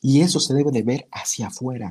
Y 0.00 0.20
eso 0.20 0.40
se 0.40 0.54
debe 0.54 0.70
de 0.70 0.82
ver 0.82 1.08
hacia 1.12 1.46
afuera. 1.46 1.90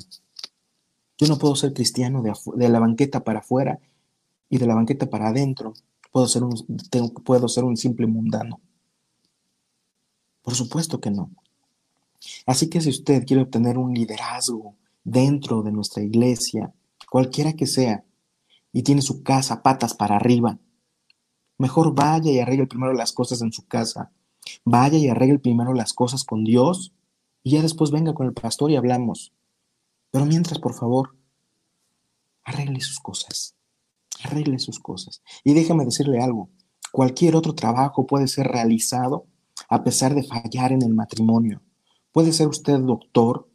Yo 1.17 1.27
no 1.27 1.37
puedo 1.37 1.55
ser 1.55 1.73
cristiano 1.73 2.21
de, 2.21 2.69
la 2.69 2.79
banqueta 2.79 3.23
para 3.23 3.39
afuera 3.39 3.79
y 4.49 4.57
de 4.57 4.67
la 4.67 4.75
banqueta 4.75 5.09
para 5.09 5.29
adentro. 5.29 5.73
Puedo 6.11 6.27
ser, 6.27 6.43
un, 6.43 6.53
puedo 7.23 7.47
ser 7.47 7.63
un 7.63 7.77
simple 7.77 8.07
mundano. 8.07 8.59
Por 10.41 10.55
supuesto 10.55 10.99
que 10.99 11.11
no. 11.11 11.31
Así 12.45 12.69
que 12.69 12.81
si 12.81 12.89
usted 12.89 13.25
quiere 13.25 13.43
obtener 13.43 13.77
un 13.77 13.93
liderazgo 13.93 14.75
dentro 15.03 15.63
de 15.63 15.71
nuestra 15.71 16.03
iglesia, 16.03 16.73
cualquiera 17.09 17.53
que 17.53 17.67
sea, 17.67 18.03
y 18.71 18.83
tiene 18.83 19.01
su 19.01 19.23
casa 19.23 19.61
patas 19.61 19.93
para 19.93 20.15
arriba, 20.15 20.57
mejor 21.63 21.95
vaya 21.95 22.29
y 22.29 22.39
arregle 22.39 22.67
primero 22.67 22.91
las 22.91 23.13
cosas 23.13 23.41
en 23.41 23.53
su 23.53 23.65
casa. 23.65 24.11
Vaya 24.65 24.97
y 24.97 25.07
arregle 25.07 25.39
primero 25.39 25.73
las 25.73 25.93
cosas 25.93 26.25
con 26.25 26.43
Dios 26.43 26.93
y 27.41 27.51
ya 27.51 27.61
después 27.61 27.89
venga 27.89 28.13
con 28.13 28.27
el 28.27 28.33
pastor 28.33 28.69
y 28.69 28.75
hablamos. 28.75 29.31
Pero 30.11 30.25
mientras, 30.25 30.59
por 30.59 30.73
favor, 30.73 31.15
arregle 32.43 32.81
sus 32.81 32.99
cosas. 32.99 33.55
Arregle 34.25 34.59
sus 34.59 34.77
cosas. 34.77 35.23
Y 35.45 35.53
déjame 35.53 35.85
decirle 35.85 36.21
algo. 36.21 36.49
Cualquier 36.91 37.37
otro 37.37 37.55
trabajo 37.55 38.05
puede 38.05 38.27
ser 38.27 38.47
realizado 38.47 39.25
a 39.69 39.85
pesar 39.85 40.15
de 40.15 40.23
fallar 40.23 40.73
en 40.73 40.81
el 40.81 40.93
matrimonio. 40.93 41.61
Puede 42.11 42.33
ser 42.33 42.49
usted 42.49 42.77
doctor, 42.79 43.47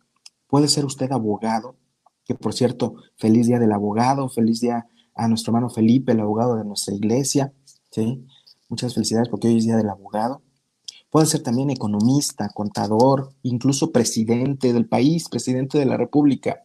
puede 0.46 0.68
ser 0.68 0.86
usted 0.86 1.12
abogado, 1.12 1.76
que 2.24 2.34
por 2.34 2.54
cierto, 2.54 2.94
feliz 3.16 3.48
día 3.48 3.58
del 3.58 3.72
abogado, 3.72 4.30
feliz 4.30 4.60
día 4.60 4.86
a 5.14 5.28
nuestro 5.28 5.50
hermano 5.50 5.68
Felipe, 5.68 6.12
el 6.12 6.20
abogado 6.20 6.56
de 6.56 6.64
nuestra 6.64 6.94
iglesia, 6.94 7.52
¿sí? 7.90 8.24
Muchas 8.68 8.94
felicidades 8.94 9.28
porque 9.28 9.48
hoy 9.48 9.58
es 9.58 9.64
día 9.64 9.76
del 9.76 9.88
abogado. 9.88 10.42
Puede 11.10 11.26
ser 11.26 11.42
también 11.42 11.70
economista, 11.70 12.50
contador, 12.50 13.32
incluso 13.42 13.92
presidente 13.92 14.72
del 14.72 14.86
país, 14.86 15.28
presidente 15.28 15.78
de 15.78 15.86
la 15.86 15.96
República. 15.96 16.64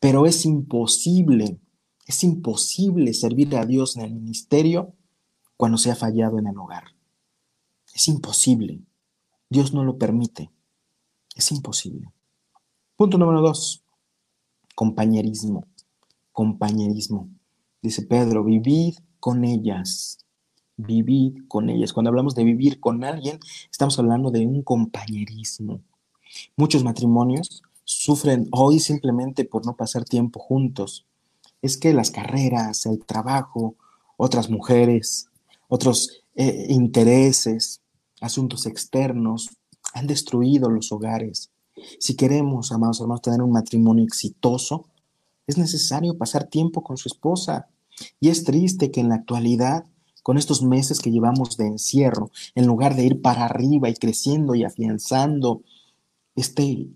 Pero 0.00 0.26
es 0.26 0.44
imposible, 0.44 1.60
es 2.06 2.24
imposible 2.24 3.14
servir 3.14 3.56
a 3.56 3.66
Dios 3.66 3.96
en 3.96 4.02
el 4.02 4.14
ministerio 4.14 4.92
cuando 5.56 5.78
se 5.78 5.90
ha 5.90 5.94
fallado 5.94 6.38
en 6.38 6.48
el 6.48 6.58
hogar. 6.58 6.84
Es 7.94 8.08
imposible. 8.08 8.80
Dios 9.48 9.72
no 9.72 9.84
lo 9.84 9.98
permite. 9.98 10.50
Es 11.36 11.52
imposible. 11.52 12.10
Punto 12.96 13.18
número 13.18 13.40
dos. 13.40 13.82
compañerismo, 14.74 15.66
compañerismo. 16.32 17.28
Dice 17.82 18.02
Pedro, 18.02 18.42
vivid 18.44 18.94
con 19.18 19.44
ellas, 19.44 20.18
vivid 20.82 21.44
con 21.48 21.70
ellas. 21.70 21.92
Cuando 21.92 22.10
hablamos 22.10 22.34
de 22.34 22.44
vivir 22.44 22.80
con 22.80 23.04
alguien, 23.04 23.38
estamos 23.70 23.98
hablando 23.98 24.30
de 24.30 24.46
un 24.46 24.62
compañerismo. 24.62 25.80
Muchos 26.56 26.84
matrimonios 26.84 27.62
sufren 27.84 28.48
hoy 28.52 28.78
simplemente 28.78 29.44
por 29.44 29.66
no 29.66 29.76
pasar 29.76 30.04
tiempo 30.04 30.40
juntos. 30.40 31.06
Es 31.62 31.76
que 31.76 31.92
las 31.92 32.10
carreras, 32.10 32.86
el 32.86 33.04
trabajo, 33.04 33.76
otras 34.16 34.48
mujeres, 34.48 35.28
otros 35.68 36.22
eh, 36.34 36.66
intereses, 36.68 37.80
asuntos 38.20 38.66
externos 38.66 39.50
han 39.92 40.06
destruido 40.06 40.70
los 40.70 40.92
hogares. 40.92 41.50
Si 41.98 42.14
queremos, 42.14 42.72
amados 42.72 43.00
hermanos, 43.00 43.22
tener 43.22 43.42
un 43.42 43.52
matrimonio 43.52 44.04
exitoso, 44.04 44.86
es 45.46 45.58
necesario 45.58 46.16
pasar 46.16 46.44
tiempo 46.44 46.82
con 46.82 46.96
su 46.96 47.08
esposa. 47.08 47.68
Y 48.20 48.28
es 48.28 48.44
triste 48.44 48.90
que 48.90 49.00
en 49.00 49.08
la 49.08 49.16
actualidad, 49.16 49.84
con 50.22 50.38
estos 50.38 50.62
meses 50.62 51.00
que 51.00 51.10
llevamos 51.10 51.56
de 51.56 51.66
encierro, 51.66 52.30
en 52.54 52.66
lugar 52.66 52.94
de 52.94 53.04
ir 53.04 53.22
para 53.22 53.44
arriba 53.44 53.88
y 53.88 53.94
creciendo 53.94 54.54
y 54.54 54.64
afianzando 54.64 55.62
este, 56.34 56.88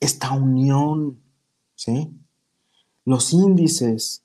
esta 0.00 0.32
unión, 0.32 1.20
¿sí? 1.74 2.10
Los 3.04 3.32
índices, 3.32 4.22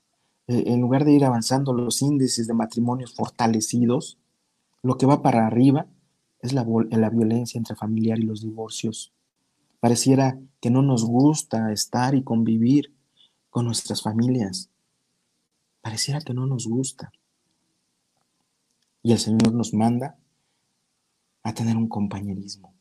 eh, 0.48 0.64
en 0.68 0.82
lugar 0.82 1.06
de 1.06 1.14
ir 1.14 1.26
avanzando 1.26 1.74
los 1.74 2.02
índices 2.02 2.48
de 2.48 2.54
matrimonios 2.54 3.14
fortalecidos, 3.14 4.18
lo 4.82 4.98
que 4.98 5.06
va 5.06 5.22
para 5.22 5.48
arriba 5.48 5.88
es 6.42 6.54
la, 6.54 6.66
la 6.92 7.10
violencia 7.10 7.58
intrafamiliar 7.58 8.20
y 8.20 8.24
los 8.24 8.42
divorcios. 8.42 9.14
Pareciera 9.80 10.40
que 10.60 10.70
no 10.70 10.82
nos 10.82 11.06
gusta 11.06 11.72
estar 11.72 12.16
y 12.16 12.24
convivir 12.24 12.94
con 13.50 13.66
nuestras 13.66 14.02
familias. 14.02 14.70
Pareciera 15.82 16.22
que 16.22 16.34
no 16.34 16.46
nos 16.46 16.68
gusta. 16.68 17.12
Y 19.04 19.12
el 19.12 19.20
Señor 19.20 19.54
nos 19.54 19.74
manda 19.74 20.18
a 21.44 21.54
tener 21.54 21.76
un 21.76 21.90
compañerismo, 21.90 22.74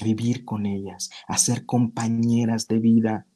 a 0.00 0.04
vivir 0.04 0.44
con 0.44 0.66
ellas, 0.66 1.08
a 1.28 1.38
ser 1.38 1.64
compañeras 1.64 2.66
de 2.66 2.80
vida, 2.80 3.26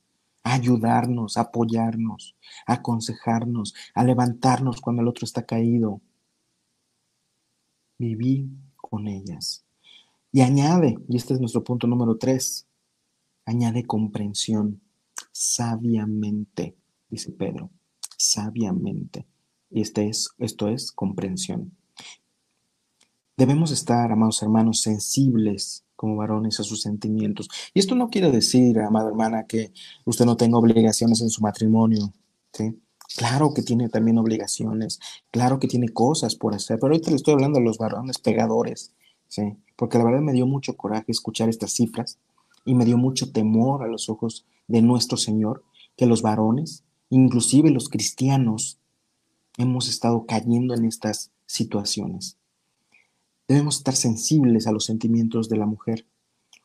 a 0.43 0.55
ayudarnos, 0.55 1.37
a 1.37 1.43
apoyarnos, 1.43 2.37
a 2.67 2.75
aconsejarnos, 2.75 3.75
a 3.95 4.03
levantarnos 4.03 4.81
cuando 4.81 5.03
el 5.03 5.09
otro 5.09 5.25
está 5.25 5.47
caído. 5.47 6.01
Vivir 7.97 8.49
con 8.77 9.07
ellas. 9.07 9.65
Y 10.33 10.41
añade, 10.41 10.99
y 11.09 11.17
este 11.17 11.35
es 11.35 11.41
nuestro 11.41 11.63
punto 11.63 11.87
número 11.87 12.17
tres, 12.17 12.67
añade 13.45 13.85
comprensión 13.85 14.81
sabiamente, 15.31 16.75
dice 17.09 17.31
Pedro, 17.31 17.71
sabiamente. 18.17 19.27
Y 19.71 19.81
este 19.81 20.09
es, 20.09 20.31
esto 20.39 20.69
es 20.69 20.91
comprensión. 20.91 21.77
Debemos 23.37 23.71
estar, 23.71 24.13
amados 24.13 24.43
hermanos, 24.43 24.83
sensibles 24.83 25.85
como 25.97 26.17
varones 26.17 26.61
a 26.61 26.65
sus 26.65 26.83
sentimientos. 26.83 27.49
Y 27.73 27.79
esto 27.79 27.95
no 27.95 28.09
quiere 28.09 28.31
decir, 28.31 28.79
amada 28.81 29.09
hermana, 29.09 29.47
que 29.47 29.73
usted 30.05 30.25
no 30.25 30.37
tenga 30.37 30.59
obligaciones 30.59 31.21
en 31.21 31.31
su 31.31 31.43
matrimonio. 31.43 32.13
¿sí? 32.53 32.77
Claro 33.17 33.55
que 33.55 33.63
tiene 33.63 33.89
también 33.89 34.19
obligaciones, 34.19 34.99
claro 35.31 35.59
que 35.59 35.69
tiene 35.69 35.89
cosas 35.91 36.35
por 36.35 36.55
hacer, 36.55 36.79
pero 36.79 36.93
ahorita 36.93 37.11
le 37.11 37.17
estoy 37.17 37.35
hablando 37.35 37.59
a 37.59 37.63
los 37.63 37.79
varones 37.79 38.19
pegadores, 38.19 38.95
¿sí? 39.29 39.57
porque 39.77 39.99
la 39.99 40.05
verdad 40.05 40.21
me 40.21 40.33
dio 40.33 40.47
mucho 40.47 40.77
coraje 40.77 41.13
escuchar 41.13 41.49
estas 41.49 41.73
cifras 41.73 42.19
y 42.65 42.75
me 42.75 42.85
dio 42.85 42.99
mucho 42.99 43.33
temor 43.33 43.83
a 43.83 43.87
los 43.87 44.09
ojos 44.09 44.47
de 44.67 44.83
nuestro 44.83 45.17
Señor 45.17 45.63
que 45.97 46.07
los 46.07 46.23
varones, 46.23 46.85
inclusive 47.11 47.71
los 47.71 47.89
cristianos, 47.89 48.79
hemos 49.59 49.89
estado 49.89 50.27
cayendo 50.27 50.75
en 50.75 50.85
estas 50.85 51.31
situaciones. 51.47 52.39
Debemos 53.49 53.79
estar 53.79 53.97
sensibles 53.97 54.67
a 54.67 54.73
los 54.73 54.85
sentimientos 54.85 55.49
de 55.49 55.57
la 55.57 55.67
mujer. 55.67 56.07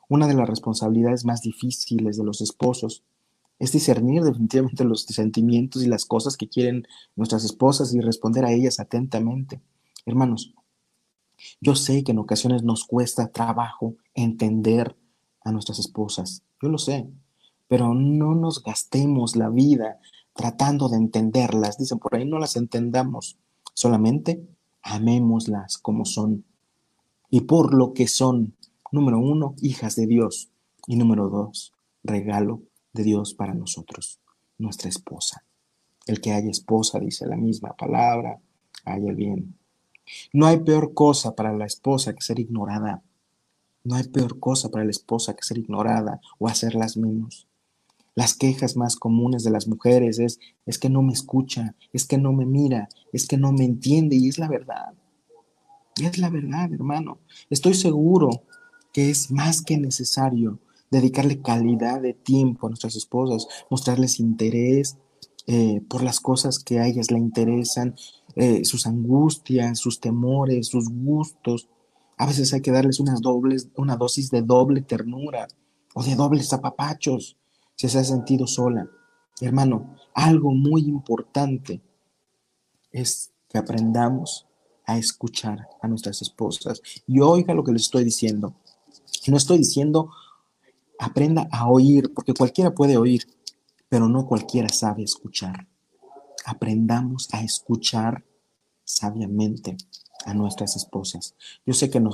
Una 0.10 0.28
de 0.28 0.36
las 0.36 0.48
responsabilidades 0.48 1.26
más 1.26 1.42
difíciles 1.42 2.18
de 2.18 2.24
los 2.24 2.42
esposos 2.42 3.04
es 3.60 3.72
discernir 3.72 4.24
definitivamente 4.24 4.84
los 4.84 5.04
sentimientos 5.04 5.84
y 5.84 5.88
las 5.88 6.06
cosas 6.06 6.38
que 6.38 6.48
quieren 6.48 6.88
nuestras 7.16 7.44
esposas 7.44 7.94
y 7.94 8.00
responder 8.00 8.46
a 8.46 8.52
ellas 8.52 8.80
atentamente. 8.80 9.62
Hermanos, 10.06 10.54
yo 11.60 11.76
sé 11.76 12.04
que 12.04 12.12
en 12.12 12.20
ocasiones 12.20 12.64
nos 12.64 12.86
cuesta 12.86 13.28
trabajo 13.28 13.96
entender 14.14 14.96
a 15.44 15.52
nuestras 15.52 15.80
esposas, 15.80 16.44
yo 16.62 16.70
lo 16.70 16.78
sé, 16.78 17.10
pero 17.68 17.94
no 17.94 18.36
nos 18.36 18.64
gastemos 18.64 19.36
la 19.36 19.50
vida 19.50 20.00
tratando 20.34 20.90
de 20.90 20.98
entenderlas. 20.98 21.78
Dicen 21.78 22.00
por 22.00 22.16
ahí, 22.16 22.26
no 22.26 22.40
las 22.40 22.56
entendamos, 22.56 23.38
solamente 23.74 24.48
amémoslas 24.82 25.78
como 25.78 26.06
son 26.06 26.46
y 27.30 27.42
por 27.42 27.74
lo 27.74 27.94
que 27.94 28.08
son. 28.08 28.56
Número 28.92 29.20
uno, 29.20 29.56
hijas 29.62 29.96
de 29.96 30.08
Dios. 30.08 30.50
Y 30.88 30.96
número 30.96 31.30
dos, 31.30 31.74
regalo 32.04 32.62
de 32.94 33.04
Dios 33.04 33.34
para 33.34 33.54
nosotros, 33.54 34.20
nuestra 34.58 34.90
esposa. 34.90 35.44
El 36.06 36.22
que 36.22 36.32
haya 36.32 36.50
esposa, 36.50 37.00
dice 37.00 37.26
la 37.28 37.36
misma 37.36 37.76
palabra, 37.76 38.40
haya 38.86 39.12
bien. 39.12 39.58
No 40.32 40.46
hay 40.46 40.60
peor 40.60 40.94
cosa 40.94 41.36
para 41.36 41.52
la 41.52 41.66
esposa 41.66 42.14
que 42.14 42.22
ser 42.22 42.40
ignorada. 42.40 43.04
No 43.84 43.96
hay 43.96 44.04
peor 44.04 44.40
cosa 44.40 44.70
para 44.70 44.86
la 44.86 44.92
esposa 44.92 45.36
que 45.36 45.44
ser 45.44 45.58
ignorada 45.58 46.22
o 46.40 46.48
hacerlas 46.48 46.96
menos. 46.96 47.48
Las 48.16 48.34
quejas 48.34 48.78
más 48.78 48.96
comunes 48.96 49.44
de 49.44 49.52
las 49.52 49.68
mujeres 49.68 50.18
es, 50.20 50.40
es 50.66 50.80
que 50.80 50.90
no 50.90 51.04
me 51.04 51.14
escucha, 51.14 51.76
es 51.94 52.06
que 52.06 52.18
no 52.18 52.34
me 52.34 52.46
mira, 52.46 52.90
es 53.14 53.28
que 53.28 53.38
no 53.38 53.52
me 53.52 53.66
entiende 53.66 54.16
y 54.16 54.30
es 54.30 54.40
la 54.40 54.48
verdad. 54.48 54.94
Es 56.00 56.18
la 56.18 56.30
verdad, 56.30 56.72
hermano. 56.72 57.20
Estoy 57.50 57.74
seguro 57.74 58.30
que 58.94 59.10
es 59.10 59.32
más 59.32 59.62
que 59.62 59.78
necesario 59.78 60.60
dedicarle 60.92 61.42
calidad 61.42 62.02
de 62.02 62.14
tiempo 62.14 62.68
a 62.68 62.70
nuestras 62.70 62.96
esposas, 62.96 63.48
mostrarles 63.70 64.20
interés, 64.20 64.98
eh, 65.48 65.82
por 65.90 66.04
las 66.04 66.20
cosas 66.20 66.60
que 66.60 66.80
a 66.80 66.88
ellas 66.88 67.10
le 67.10 67.18
interesan, 67.18 67.96
eh, 68.36 68.64
sus 68.66 68.86
angustias, 68.86 69.80
sus 69.80 70.00
temores, 70.00 70.68
sus 70.68 70.90
gustos. 70.90 71.70
A 72.18 72.26
veces 72.26 72.54
hay 72.54 72.62
que 72.62 72.72
darles 72.72 73.00
una 73.00 73.96
dosis 73.96 74.30
de 74.30 74.42
doble 74.42 74.82
ternura 74.82 75.48
o 75.94 76.04
de 76.04 76.16
dobles 76.16 76.54
apapachos 76.54 77.38
si 77.76 77.90
se 77.90 78.00
ha 78.00 78.04
sentido 78.04 78.48
sola. 78.48 78.90
Hermano, 79.40 79.96
algo 80.14 80.52
muy 80.52 80.82
importante 80.82 81.82
es 82.92 83.32
que 83.50 83.58
aprendamos 83.58 84.47
a 84.88 84.98
escuchar 84.98 85.68
a 85.82 85.88
nuestras 85.88 86.22
esposas. 86.22 86.82
Y 87.06 87.20
oiga 87.20 87.54
lo 87.54 87.64
que 87.64 87.74
les 87.74 87.84
estoy 87.84 88.04
diciendo. 88.04 88.56
No 89.28 89.38
estoy 89.38 89.60
diciendo 89.60 90.10
aprenda 91.00 91.48
a 91.52 91.70
oír, 91.70 92.12
porque 92.14 92.34
cualquiera 92.34 92.74
puede 92.74 92.98
oír, 92.98 93.28
pero 93.90 94.08
no 94.08 94.26
cualquiera 94.26 94.70
sabe 94.70 95.04
escuchar. 95.04 95.68
Aprendamos 96.46 97.28
a 97.34 97.44
escuchar 97.44 98.24
sabiamente 98.84 99.78
a 100.26 100.34
nuestras 100.34 100.76
esposas. 100.76 101.36
Yo 101.66 101.74
sé 101.74 101.90
que 101.90 101.98
en, 101.98 102.08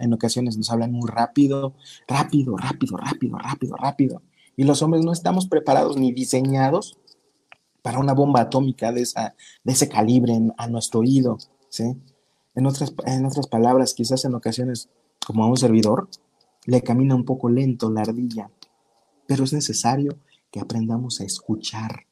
en 0.00 0.12
ocasiones 0.12 0.56
nos 0.56 0.70
hablan 0.70 0.92
muy 0.92 1.08
rápido, 1.08 1.74
rápido, 2.06 2.56
rápido, 2.56 2.96
rápido, 2.96 3.38
rápido, 3.38 3.76
rápido. 3.76 4.22
Y 4.56 4.64
los 4.64 4.82
hombres 4.82 5.04
no 5.04 5.12
estamos 5.12 5.48
preparados 5.48 5.96
ni 5.96 6.12
diseñados 6.12 6.98
para 7.82 7.98
una 7.98 8.12
bomba 8.12 8.42
atómica 8.42 8.92
de, 8.92 9.02
esa, 9.02 9.34
de 9.64 9.72
ese 9.72 9.88
calibre 9.88 10.38
a 10.56 10.66
nuestro 10.68 11.00
oído. 11.00 11.38
¿sí? 11.68 11.96
En, 12.58 12.66
otras, 12.66 12.92
en 13.06 13.24
otras 13.24 13.46
palabras, 13.46 13.94
quizás 13.94 14.24
en 14.24 14.34
ocasiones, 14.34 14.88
como 15.24 15.44
a 15.44 15.46
un 15.46 15.56
servidor, 15.56 16.08
le 16.66 16.82
camina 16.82 17.14
un 17.14 17.24
poco 17.24 17.48
lento 17.48 17.88
la 17.88 18.00
ardilla, 18.00 18.50
pero 19.28 19.44
es 19.44 19.52
necesario 19.52 20.18
que 20.50 20.58
aprendamos 20.58 21.20
a 21.20 21.24
escuchar 21.24 22.06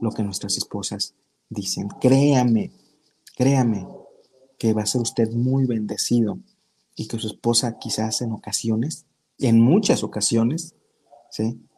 lo 0.00 0.10
que 0.10 0.24
nuestras 0.24 0.56
esposas 0.56 1.14
dicen. 1.48 1.86
Créame, 2.00 2.72
créame 3.36 3.86
que 4.58 4.72
va 4.72 4.82
a 4.82 4.86
ser 4.86 5.00
usted 5.00 5.30
muy 5.30 5.64
bendecido 5.64 6.40
y 6.96 7.06
que 7.06 7.20
su 7.20 7.28
esposa 7.28 7.78
quizás 7.78 8.20
en 8.20 8.32
ocasiones, 8.32 9.06
en 9.38 9.60
muchas 9.60 10.02
ocasiones, 10.02 10.74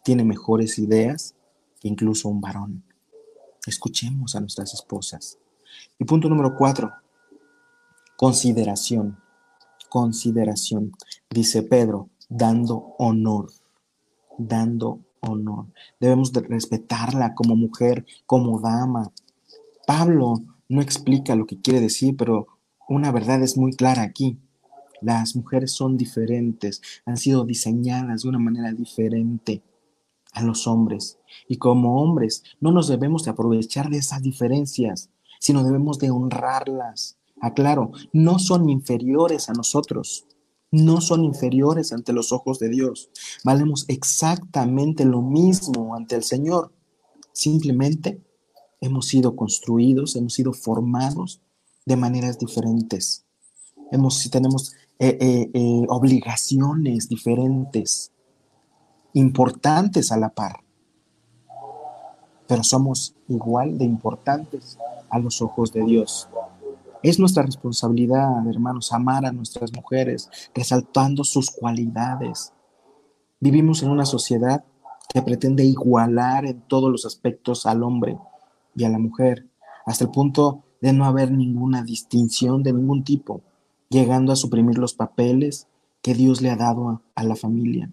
tiene 0.02 0.24
mejores 0.24 0.79
ideas 0.79 1.35
que 1.79 1.88
incluso 1.88 2.31
un 2.31 2.40
varón. 2.40 2.83
Escuchemos 3.66 4.35
a 4.37 4.40
nuestras 4.40 4.72
esposas. 4.72 5.37
Y 5.98 6.07
punto 6.07 6.31
número 6.31 6.55
cuatro, 6.57 6.94
consideración. 8.16 9.18
Consideración. 9.88 10.92
Dice 11.31 11.62
Pedro, 11.62 12.11
dando 12.29 12.94
honor, 12.98 13.52
dando 14.38 15.00
honor. 15.20 15.66
Debemos 16.00 16.33
de 16.33 16.40
respetarla 16.40 17.35
como 17.35 17.57
mujer, 17.57 18.05
como 18.26 18.61
dama. 18.61 19.12
Pablo 19.87 20.42
no 20.68 20.81
explica 20.81 21.35
lo 21.37 21.46
que 21.46 21.61
quiere 21.61 21.81
decir, 21.81 22.16
pero 22.16 22.48
una 22.88 23.12
verdad 23.12 23.42
es 23.42 23.57
muy 23.57 23.72
clara 23.72 24.02
aquí. 24.02 24.38
Las 25.00 25.37
mujeres 25.37 25.72
son 25.72 25.96
diferentes, 25.96 26.81
han 27.05 27.18
sido 27.18 27.44
diseñadas 27.44 28.22
de 28.22 28.29
una 28.29 28.38
manera 28.38 28.72
diferente. 28.72 29.62
a 30.33 30.42
los 30.42 30.66
hombres. 30.66 31.18
Y 31.48 31.57
como 31.57 32.02
hombres 32.02 32.44
no 32.61 32.70
nos 32.70 32.88
debemos 32.88 33.24
de 33.24 33.31
aprovechar 33.31 33.88
de 33.88 33.96
esas 33.96 34.20
diferencias, 34.20 35.09
sino 35.40 35.64
debemos 35.64 35.98
de 35.98 36.11
honrarlas. 36.11 37.16
Aclaro, 37.46 37.92
no 38.12 38.38
son 38.38 38.68
inferiores 38.68 39.48
a 39.48 39.52
nosotros, 39.52 40.26
no 40.70 41.00
son 41.00 41.24
inferiores 41.24 41.92
ante 41.92 42.12
los 42.12 42.32
ojos 42.32 42.59
de 42.59 42.68
Dios. 42.68 43.11
Valemos 43.44 43.85
exactamente 43.88 45.04
lo 45.04 45.22
mismo 45.22 45.94
ante 45.94 46.16
el 46.16 46.22
Señor. 46.22 46.72
Simplemente 47.32 48.20
hemos 48.80 49.06
sido 49.06 49.37
construidos, 49.37 50.16
hemos 50.16 50.35
sido 50.35 50.52
formados 50.52 51.40
de 51.85 51.96
maneras 51.96 52.38
diferentes. 52.38 53.24
Hemos, 53.92 54.28
tenemos 54.30 54.74
eh, 54.98 55.16
eh, 55.20 55.50
eh, 55.52 55.87
obligaciones 55.88 57.09
diferentes, 57.09 58.12
importantes 59.12 60.11
a 60.11 60.16
la 60.16 60.30
par, 60.30 60.64
pero 62.48 62.64
somos 62.64 63.14
igual 63.28 63.78
de 63.78 63.85
importantes 63.85 64.78
a 65.11 65.18
los 65.18 65.40
ojos 65.40 65.72
de 65.72 65.85
Dios. 65.85 66.28
Es 67.02 67.18
nuestra 67.18 67.42
responsabilidad, 67.42 68.46
hermanos, 68.48 68.92
amar 68.92 69.26
a 69.26 69.32
nuestras 69.32 69.72
mujeres, 69.72 70.30
resaltando 70.54 71.24
sus 71.24 71.50
cualidades. 71.50 72.52
Vivimos 73.38 73.82
en 73.82 73.90
una 73.90 74.06
sociedad 74.06 74.64
que 75.12 75.22
pretende 75.22 75.64
igualar 75.64 76.46
en 76.46 76.61
todos 76.62 76.90
los 76.90 77.06
aspectos 77.06 77.66
al 77.66 77.82
hombre 77.82 78.18
y 78.74 78.85
a 78.85 78.88
la 78.88 78.98
mujer, 78.98 79.46
hasta 79.85 80.04
el 80.04 80.11
punto 80.11 80.64
de 80.80 80.92
no 80.92 81.04
haber 81.04 81.30
ninguna 81.30 81.82
distinción 81.82 82.62
de 82.62 82.72
ningún 82.72 83.04
tipo, 83.04 83.42
llegando 83.88 84.32
a 84.32 84.37
suprimir 84.37 84.78
los 84.78 84.94
papeles 84.94 85.68
que 86.02 86.14
Dios 86.14 86.40
le 86.40 86.50
ha 86.50 86.56
dado 86.56 87.02
a, 87.14 87.24
la 87.24 87.37
familia. 87.37 87.92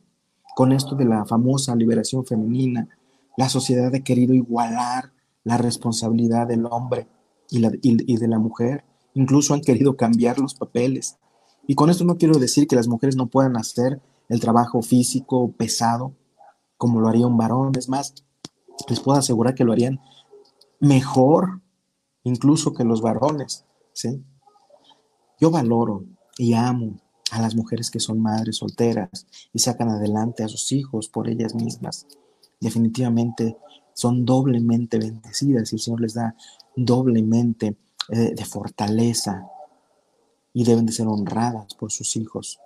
Con 0.56 0.72
esto 0.72 0.96
de 0.96 1.06
la 1.06 1.26
famosa 1.26 1.76
liberación 1.76 2.26
femenina, 2.26 2.88
la 3.38 3.50
sociedad 3.50 3.94
ha 3.94 4.00
querido 4.00 4.34
igualar 4.34 5.12
la 5.44 5.58
responsabilidad 5.58 6.48
del 6.48 6.66
hombre 6.66 7.08
y, 7.50 8.18
de 8.18 8.28
la 8.28 8.40
mujer 8.40 8.84
Incluso 9.14 9.54
han 9.54 9.62
querido 9.62 9.96
cambiar 9.96 10.40
los 10.40 10.56
papeles. 10.56 11.18
Y 11.68 11.76
con 11.76 11.90
esto 11.90 12.04
no 12.04 12.18
quiero 12.18 12.40
decir 12.40 12.68
que 12.68 12.76
las 12.76 12.88
mujeres 12.88 13.16
no 13.16 13.28
puedan 13.28 13.58
hacer 13.58 14.02
el 14.30 14.40
trabajo 14.40 14.82
físico 14.82 15.52
pesado 15.52 16.14
como 16.78 17.00
lo 17.00 17.08
haría 17.08 17.28
un 17.28 17.38
varón. 17.38 17.72
Es 17.78 17.88
más, 17.88 18.14
les 18.90 19.00
puedo 19.00 19.18
asegurar 19.18 19.56
que 19.56 19.64
lo 19.64 19.72
harían 19.72 20.00
mejor 20.80 21.62
incluso 22.24 22.74
que 22.74 22.84
los 22.84 23.02
varones. 23.02 23.66
¿sí? 23.94 24.24
Yo 25.40 25.52
valoro 25.52 26.06
y 26.38 26.54
amo 26.54 27.00
a 27.32 27.42
las 27.42 27.56
mujeres 27.56 27.90
que 27.90 28.00
son 28.00 28.20
madres 28.20 28.58
solteras 28.58 29.28
y 29.54 29.60
sacan 29.60 29.90
adelante 29.90 30.44
a 30.44 30.48
sus 30.48 30.72
hijos 30.72 31.10
por 31.10 31.30
ellas 31.30 31.56
mismas. 31.56 32.08
Definitivamente 32.60 33.58
son 33.94 34.26
doblemente 34.26 34.98
bendecidas 34.98 35.72
y 35.72 35.76
el 35.76 35.82
Señor 35.82 36.02
les 36.02 36.14
da 36.14 36.36
doblemente 36.76 37.76
eh, 38.10 38.34
de 38.36 38.46
fortaleza 38.46 39.48
y 40.54 40.64
deben 40.66 40.86
de 40.86 40.92
ser 40.92 41.08
honradas 41.08 41.74
por 41.74 41.92
sus 41.92 42.16
hijos. 42.16 42.60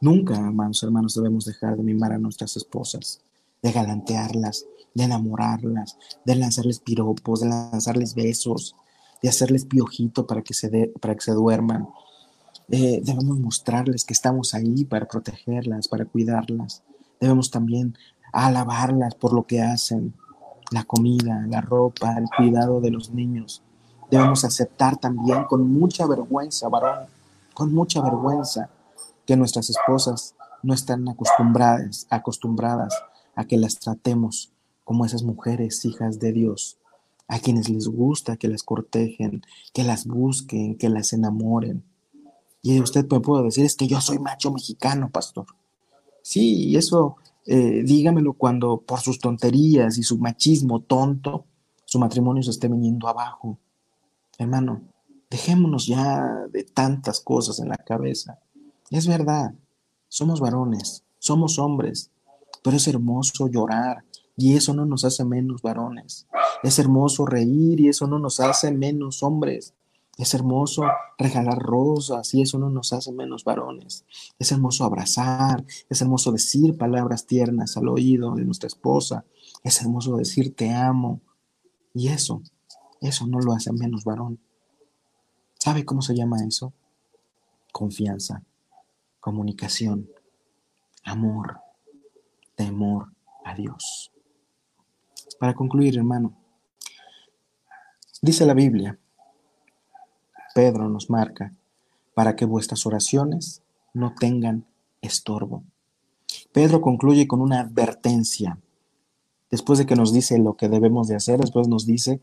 Nunca, 0.00 0.34
hermanos, 0.34 0.82
hermanos, 0.82 1.14
debemos 1.14 1.44
dejar 1.44 1.76
de 1.76 1.82
mimar 1.82 2.12
a 2.12 2.18
nuestras 2.18 2.56
esposas, 2.56 3.22
de 3.62 3.72
galantearlas, 3.72 4.66
de 4.94 5.04
enamorarlas, 5.04 5.96
de 6.24 6.34
lanzarles 6.36 6.80
piropos, 6.80 7.40
de 7.40 7.48
lanzarles 7.48 8.14
besos, 8.14 8.76
de 9.22 9.28
hacerles 9.28 9.64
piojito 9.64 10.26
para 10.26 10.42
que 10.42 10.54
se, 10.54 10.92
para 11.00 11.14
que 11.14 11.20
se 11.20 11.32
duerman. 11.32 11.88
Eh, 12.68 13.00
debemos 13.02 13.38
mostrarles 13.38 14.04
que 14.04 14.12
estamos 14.12 14.54
ahí 14.54 14.84
para 14.84 15.06
protegerlas, 15.06 15.88
para 15.88 16.04
cuidarlas. 16.04 16.82
Debemos 17.20 17.50
también 17.50 17.96
alabarlas 18.32 19.14
por 19.14 19.32
lo 19.32 19.46
que 19.46 19.62
hacen, 19.62 20.14
la 20.70 20.84
comida, 20.84 21.46
la 21.48 21.60
ropa, 21.60 22.16
el 22.18 22.26
cuidado 22.36 22.80
de 22.80 22.90
los 22.90 23.10
niños 23.10 23.62
debemos 24.12 24.44
aceptar 24.44 24.98
también 24.98 25.44
con 25.44 25.72
mucha 25.72 26.06
vergüenza, 26.06 26.68
varón, 26.68 27.06
con 27.54 27.72
mucha 27.72 28.02
vergüenza, 28.02 28.68
que 29.26 29.38
nuestras 29.38 29.70
esposas 29.70 30.34
no 30.62 30.74
están 30.74 31.08
acostumbradas, 31.08 32.06
acostumbradas 32.10 32.92
a 33.34 33.46
que 33.46 33.56
las 33.56 33.78
tratemos 33.78 34.52
como 34.84 35.06
esas 35.06 35.22
mujeres 35.22 35.82
hijas 35.86 36.20
de 36.20 36.32
Dios, 36.32 36.76
a 37.26 37.38
quienes 37.38 37.70
les 37.70 37.88
gusta 37.88 38.36
que 38.36 38.48
las 38.48 38.62
cortejen, 38.62 39.42
que 39.72 39.82
las 39.82 40.06
busquen, 40.06 40.76
que 40.76 40.90
las 40.90 41.14
enamoren. 41.14 41.82
Y 42.60 42.80
usted 42.80 43.06
me 43.10 43.20
puede 43.20 43.44
decir, 43.44 43.64
es 43.64 43.76
que 43.76 43.88
yo 43.88 44.02
soy 44.02 44.18
macho 44.18 44.52
mexicano, 44.52 45.08
pastor. 45.08 45.46
Sí, 46.20 46.76
eso 46.76 47.16
eh, 47.46 47.82
dígamelo 47.82 48.34
cuando 48.34 48.82
por 48.82 49.00
sus 49.00 49.18
tonterías 49.18 49.96
y 49.96 50.02
su 50.02 50.18
machismo 50.18 50.80
tonto, 50.80 51.46
su 51.86 51.98
matrimonio 51.98 52.42
se 52.42 52.50
esté 52.50 52.68
viniendo 52.68 53.08
abajo. 53.08 53.58
Hermano, 54.38 54.82
dejémonos 55.30 55.86
ya 55.86 56.46
de 56.50 56.64
tantas 56.64 57.20
cosas 57.20 57.58
en 57.58 57.68
la 57.68 57.76
cabeza. 57.76 58.38
Es 58.90 59.06
verdad, 59.06 59.54
somos 60.08 60.40
varones, 60.40 61.04
somos 61.18 61.58
hombres, 61.58 62.10
pero 62.62 62.76
es 62.76 62.86
hermoso 62.86 63.48
llorar 63.48 64.04
y 64.36 64.56
eso 64.56 64.74
no 64.74 64.84
nos 64.86 65.04
hace 65.04 65.24
menos 65.24 65.62
varones. 65.62 66.26
Es 66.62 66.78
hermoso 66.78 67.26
reír 67.26 67.80
y 67.80 67.88
eso 67.88 68.06
no 68.06 68.18
nos 68.18 68.40
hace 68.40 68.72
menos 68.72 69.22
hombres. 69.22 69.74
Es 70.18 70.34
hermoso 70.34 70.82
regalar 71.16 71.58
rosas 71.58 72.34
y 72.34 72.42
eso 72.42 72.58
no 72.58 72.68
nos 72.68 72.92
hace 72.92 73.12
menos 73.12 73.44
varones. 73.44 74.04
Es 74.38 74.52
hermoso 74.52 74.84
abrazar, 74.84 75.64
es 75.88 76.02
hermoso 76.02 76.32
decir 76.32 76.76
palabras 76.76 77.26
tiernas 77.26 77.76
al 77.76 77.88
oído 77.88 78.34
de 78.34 78.44
nuestra 78.44 78.66
esposa. 78.66 79.24
Es 79.64 79.80
hermoso 79.80 80.16
decir 80.16 80.54
te 80.54 80.70
amo. 80.70 81.20
Y 81.94 82.08
eso 82.08 82.42
eso 83.02 83.26
no 83.26 83.40
lo 83.40 83.52
hace 83.52 83.72
menos 83.72 84.04
varón. 84.04 84.38
¿Sabe 85.58 85.84
cómo 85.84 86.02
se 86.02 86.14
llama 86.14 86.38
eso? 86.46 86.72
Confianza, 87.72 88.42
comunicación, 89.20 90.08
amor, 91.04 91.60
temor 92.54 93.12
a 93.44 93.54
Dios. 93.54 94.12
Para 95.38 95.54
concluir, 95.54 95.96
hermano, 95.96 96.34
dice 98.20 98.46
la 98.46 98.54
Biblia, 98.54 98.98
Pedro 100.54 100.88
nos 100.88 101.10
marca, 101.10 101.52
para 102.14 102.36
que 102.36 102.44
vuestras 102.44 102.86
oraciones 102.86 103.62
no 103.94 104.14
tengan 104.14 104.66
estorbo. 105.00 105.64
Pedro 106.52 106.80
concluye 106.80 107.26
con 107.26 107.40
una 107.40 107.60
advertencia. 107.60 108.58
Después 109.50 109.78
de 109.78 109.86
que 109.86 109.96
nos 109.96 110.12
dice 110.12 110.38
lo 110.38 110.56
que 110.56 110.68
debemos 110.68 111.08
de 111.08 111.16
hacer, 111.16 111.40
después 111.40 111.68
nos 111.68 111.86
dice 111.86 112.22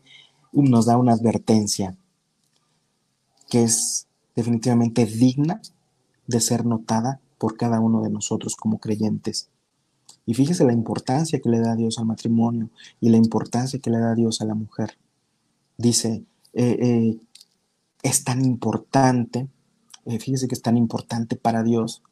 nos 0.52 0.86
da 0.86 0.96
una 0.96 1.12
advertencia 1.12 1.96
que 3.48 3.62
es 3.64 4.06
definitivamente 4.34 5.06
digna 5.06 5.60
de 6.26 6.40
ser 6.40 6.64
notada 6.64 7.20
por 7.38 7.56
cada 7.56 7.80
uno 7.80 8.02
de 8.02 8.10
nosotros 8.10 8.56
como 8.56 8.78
creyentes. 8.78 9.48
Y 10.26 10.34
fíjese 10.34 10.64
la 10.64 10.72
importancia 10.72 11.40
que 11.40 11.48
le 11.48 11.58
da 11.58 11.74
Dios 11.74 11.98
al 11.98 12.06
matrimonio 12.06 12.70
y 13.00 13.08
la 13.08 13.16
importancia 13.16 13.80
que 13.80 13.90
le 13.90 13.98
da 13.98 14.14
Dios 14.14 14.40
a 14.40 14.44
la 14.44 14.54
mujer. 14.54 14.96
Dice, 15.76 16.24
eh, 16.52 16.76
eh, 16.80 17.18
es 18.02 18.24
tan 18.24 18.44
importante, 18.44 19.48
eh, 20.04 20.18
fíjese 20.18 20.46
que 20.46 20.54
es 20.54 20.62
tan 20.62 20.76
importante 20.76 21.36
para 21.36 21.62
Dios 21.62 22.02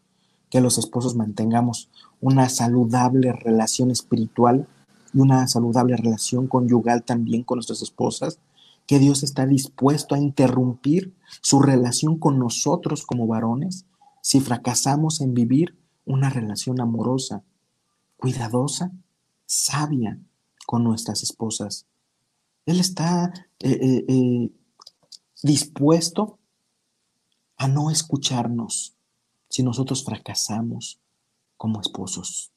que 0.51 0.61
los 0.61 0.79
esposos 0.79 1.15
mantengamos 1.15 1.91
una 2.21 2.49
saludable 2.49 3.33
relación 3.33 3.91
espiritual 3.91 4.67
y 5.15 5.21
una 5.21 5.47
saludable 5.49 5.97
relación 5.97 6.47
conyugal 6.47 7.03
también 7.03 7.43
con 7.45 7.57
nuestras 7.57 7.83
esposas, 7.83 8.39
que 8.87 8.99
Dios 8.99 9.23
está 9.23 9.47
dispuesto 9.47 10.15
a 10.15 10.19
interrumpir 10.19 11.15
su 11.43 11.61
relación 11.61 12.19
con 12.19 12.39
nosotros 12.39 13.05
como 13.05 13.27
varones 13.27 13.85
si 14.23 14.41
fracasamos 14.41 15.21
en 15.21 15.35
vivir 15.35 15.77
una 16.05 16.31
relación 16.31 16.81
amorosa, 16.81 17.45
cuidadosa, 18.17 18.93
sabia 19.47 20.19
con 20.67 20.85
nuestras 20.85 21.23
esposas. 21.23 21.87
Él 22.67 22.81
está 22.81 23.33
eh, 23.61 23.71
eh, 23.71 24.05
eh, 24.09 24.51
dispuesto 25.43 26.39
a 27.57 27.69
no 27.69 27.91
escucharnos 27.91 28.95
si 29.49 29.63
nosotros 29.63 30.05
fracasamos 30.05 30.99
como 31.57 31.81
esposos. 31.81 32.53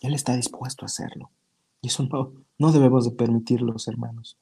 Él 0.00 0.14
está 0.14 0.36
dispuesto 0.36 0.84
a 0.84 0.86
hacerlo. 0.86 1.30
Y 1.82 1.88
eso 1.88 2.04
no, 2.04 2.32
no 2.58 2.70
debemos 2.70 3.04
de 3.04 3.10
permitirlos, 3.10 3.88
hermanos. 3.88 4.38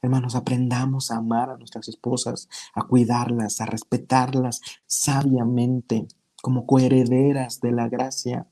Hermanos, 0.00 0.36
aprendamos 0.36 1.10
a 1.10 1.16
amar 1.16 1.50
a 1.50 1.58
nuestras 1.58 1.88
esposas, 1.88 2.48
a 2.74 2.86
cuidarlas, 2.86 3.60
a 3.60 3.66
respetarlas 3.66 4.60
sabiamente, 4.86 6.06
como 6.40 6.66
coherederas 6.66 7.60
de 7.60 7.72
la 7.72 7.88
gracia. 7.88 8.46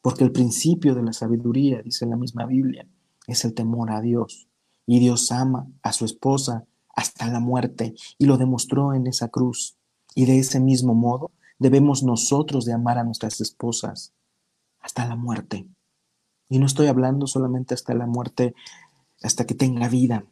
Porque 0.00 0.22
el 0.22 0.30
principio 0.30 0.94
de 0.94 1.02
la 1.02 1.12
sabiduría, 1.12 1.82
dice 1.82 2.06
la 2.06 2.16
misma 2.16 2.46
Biblia, 2.46 2.86
es 3.26 3.44
el 3.44 3.52
temor 3.52 3.90
a 3.90 4.00
Dios. 4.00 4.48
Y 4.86 5.00
Dios 5.00 5.32
ama 5.32 5.66
a 5.82 5.92
su 5.92 6.04
esposa 6.04 6.64
hasta 6.94 7.26
la 7.26 7.40
muerte 7.40 7.94
y 8.16 8.26
lo 8.26 8.38
demostró 8.38 8.94
en 8.94 9.08
esa 9.08 9.28
cruz. 9.28 9.76
Y 10.14 10.24
de 10.24 10.38
ese 10.38 10.60
mismo 10.60 10.94
modo 10.94 11.32
debemos 11.58 12.04
nosotros 12.04 12.64
de 12.64 12.74
amar 12.74 12.96
a 12.96 13.04
nuestras 13.04 13.40
esposas 13.40 14.14
hasta 14.80 15.06
la 15.06 15.16
muerte 15.16 15.66
Y 16.50 16.58
no 16.58 16.66
estoy 16.66 16.88
hablando 16.88 17.26
solamente 17.26 17.72
hasta 17.72 17.94
la 17.94 18.06
muerte, 18.06 18.54
hasta 19.22 19.46
que 19.46 19.54
tenga 19.54 19.88
vida, 19.88 20.24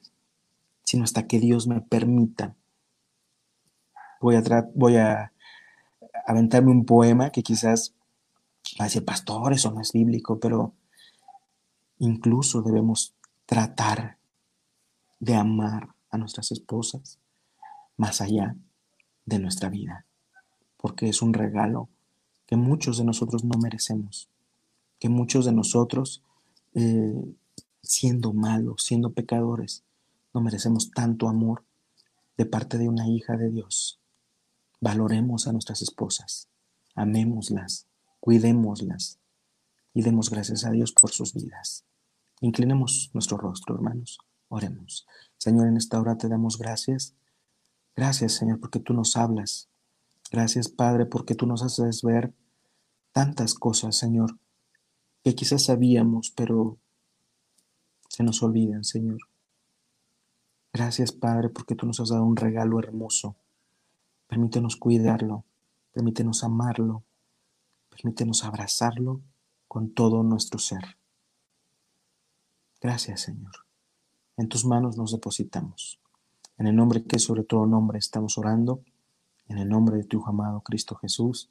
sino 0.83 1.05
hasta 1.05 1.27
que 1.27 1.39
Dios 1.39 1.67
me 1.69 1.81
permita. 1.81 2.57
Voy 4.21 4.35
a, 4.35 4.43
voy 4.75 4.97
a 4.97 5.33
aventarme 6.27 6.73
un 6.73 6.85
poema 6.85 7.31
que 7.31 7.43
quizás 7.43 7.95
va 8.79 8.85
a 8.85 8.89
decir, 8.89 9.05
pastor, 9.05 9.53
eso 9.53 9.71
no 9.71 9.81
es 9.81 9.93
bíblico, 9.93 10.41
pero 10.41 10.75
incluso 11.99 12.63
debemos 12.63 13.15
tratar 13.47 14.19
de 15.21 15.37
amar 15.37 15.95
a 16.11 16.19
nuestras 16.19 16.51
esposas 16.53 17.19
más 17.97 18.21
allá 18.21 18.57
de 19.25 19.39
nuestra 19.39 19.69
vida, 19.69 20.05
porque 20.77 21.09
es 21.09 21.23
un 21.23 21.33
regalo 21.33 21.89
que 22.47 22.57
muchos 22.57 22.99
de 22.99 23.05
nosotros 23.05 23.45
no 23.45 23.59
merecemos, 23.59 24.29
que 24.99 25.09
muchos 25.09 25.45
de 25.45 25.53
nosotros, 25.53 26.23
eh, 26.75 27.35
siendo 27.83 28.33
malos, 28.33 28.85
siendo 28.85 29.13
pecadores, 29.13 29.85
no 30.35 30.41
merecemos 30.41 30.91
tanto 30.91 31.29
amor 31.29 31.65
de 32.37 32.47
parte 32.47 32.79
de 32.79 32.89
una 32.89 33.09
hija 33.09 33.37
de 33.37 33.51
Dios. 33.51 34.01
Valoremos 34.81 35.49
a 35.49 35.53
nuestras 35.53 35.83
esposas, 35.83 36.49
amémoslas, 36.95 37.87
cuidémoslas 38.21 39.19
y 39.95 40.03
demos 40.03 40.31
gracias 40.31 40.65
a 40.65 40.71
Dios 40.71 40.93
por 40.93 41.11
sus 41.11 41.35
vidas. 41.35 41.85
Inclinemos 42.41 43.11
nuestro 43.15 43.37
rostro, 43.37 43.75
hermanos. 43.75 44.19
Oremos. 44.49 45.07
Señor, 45.37 45.67
en 45.67 45.77
esta 45.77 46.01
hora 46.01 46.17
te 46.17 46.29
damos 46.29 46.59
gracias. 46.59 47.15
Gracias, 47.97 48.35
Señor, 48.35 48.61
porque 48.61 48.79
tú 48.79 48.95
nos 48.95 49.17
hablas. 49.17 49.69
Gracias, 50.31 50.69
Padre, 50.69 51.07
porque 51.07 51.35
tú 51.35 51.47
nos 51.47 51.63
haces 51.63 52.03
ver 52.03 52.33
tantas 53.13 53.55
cosas, 53.55 53.97
Señor, 53.97 54.39
que 55.29 55.35
quizás 55.35 55.67
sabíamos, 55.67 56.31
pero 56.31 56.79
se 58.09 58.23
nos 58.23 58.43
olvidan, 58.43 58.83
Señor. 58.83 59.19
Gracias, 60.73 61.13
Padre, 61.13 61.51
porque 61.51 61.75
tú 61.75 61.85
nos 61.85 62.01
has 62.01 62.09
dado 62.09 62.25
un 62.25 62.35
regalo 62.35 62.79
hermoso. 62.79 63.37
Permítenos 64.27 64.77
cuidarlo, 64.77 65.45
permítenos 65.93 66.45
amarlo, 66.45 67.03
permítenos 67.91 68.43
abrazarlo 68.43 69.21
con 69.67 69.91
todo 69.91 70.23
nuestro 70.23 70.59
ser. 70.59 70.97
Gracias, 72.81 73.21
Señor. 73.21 73.67
En 74.39 74.49
tus 74.49 74.65
manos 74.65 74.97
nos 74.97 75.13
depositamos. 75.13 76.01
En 76.57 76.69
el 76.69 76.77
nombre 76.77 77.05
que 77.05 77.19
sobre 77.19 77.45
todo 77.45 77.67
nombre 77.67 77.99
estamos 77.99 78.39
orando. 78.39 78.83
En 79.47 79.59
el 79.59 79.69
nombre 79.69 79.99
de 79.99 80.05
tu 80.05 80.25
amado 80.25 80.63
Cristo 80.63 80.95
Jesús. 80.95 81.51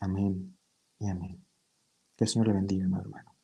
Amén 0.00 0.56
y 0.98 1.06
amén. 1.06 1.45
Que 2.16 2.24
el 2.24 2.28
Señor 2.28 2.48
le 2.48 2.54
bendiga, 2.54 2.84
hermano. 2.84 3.35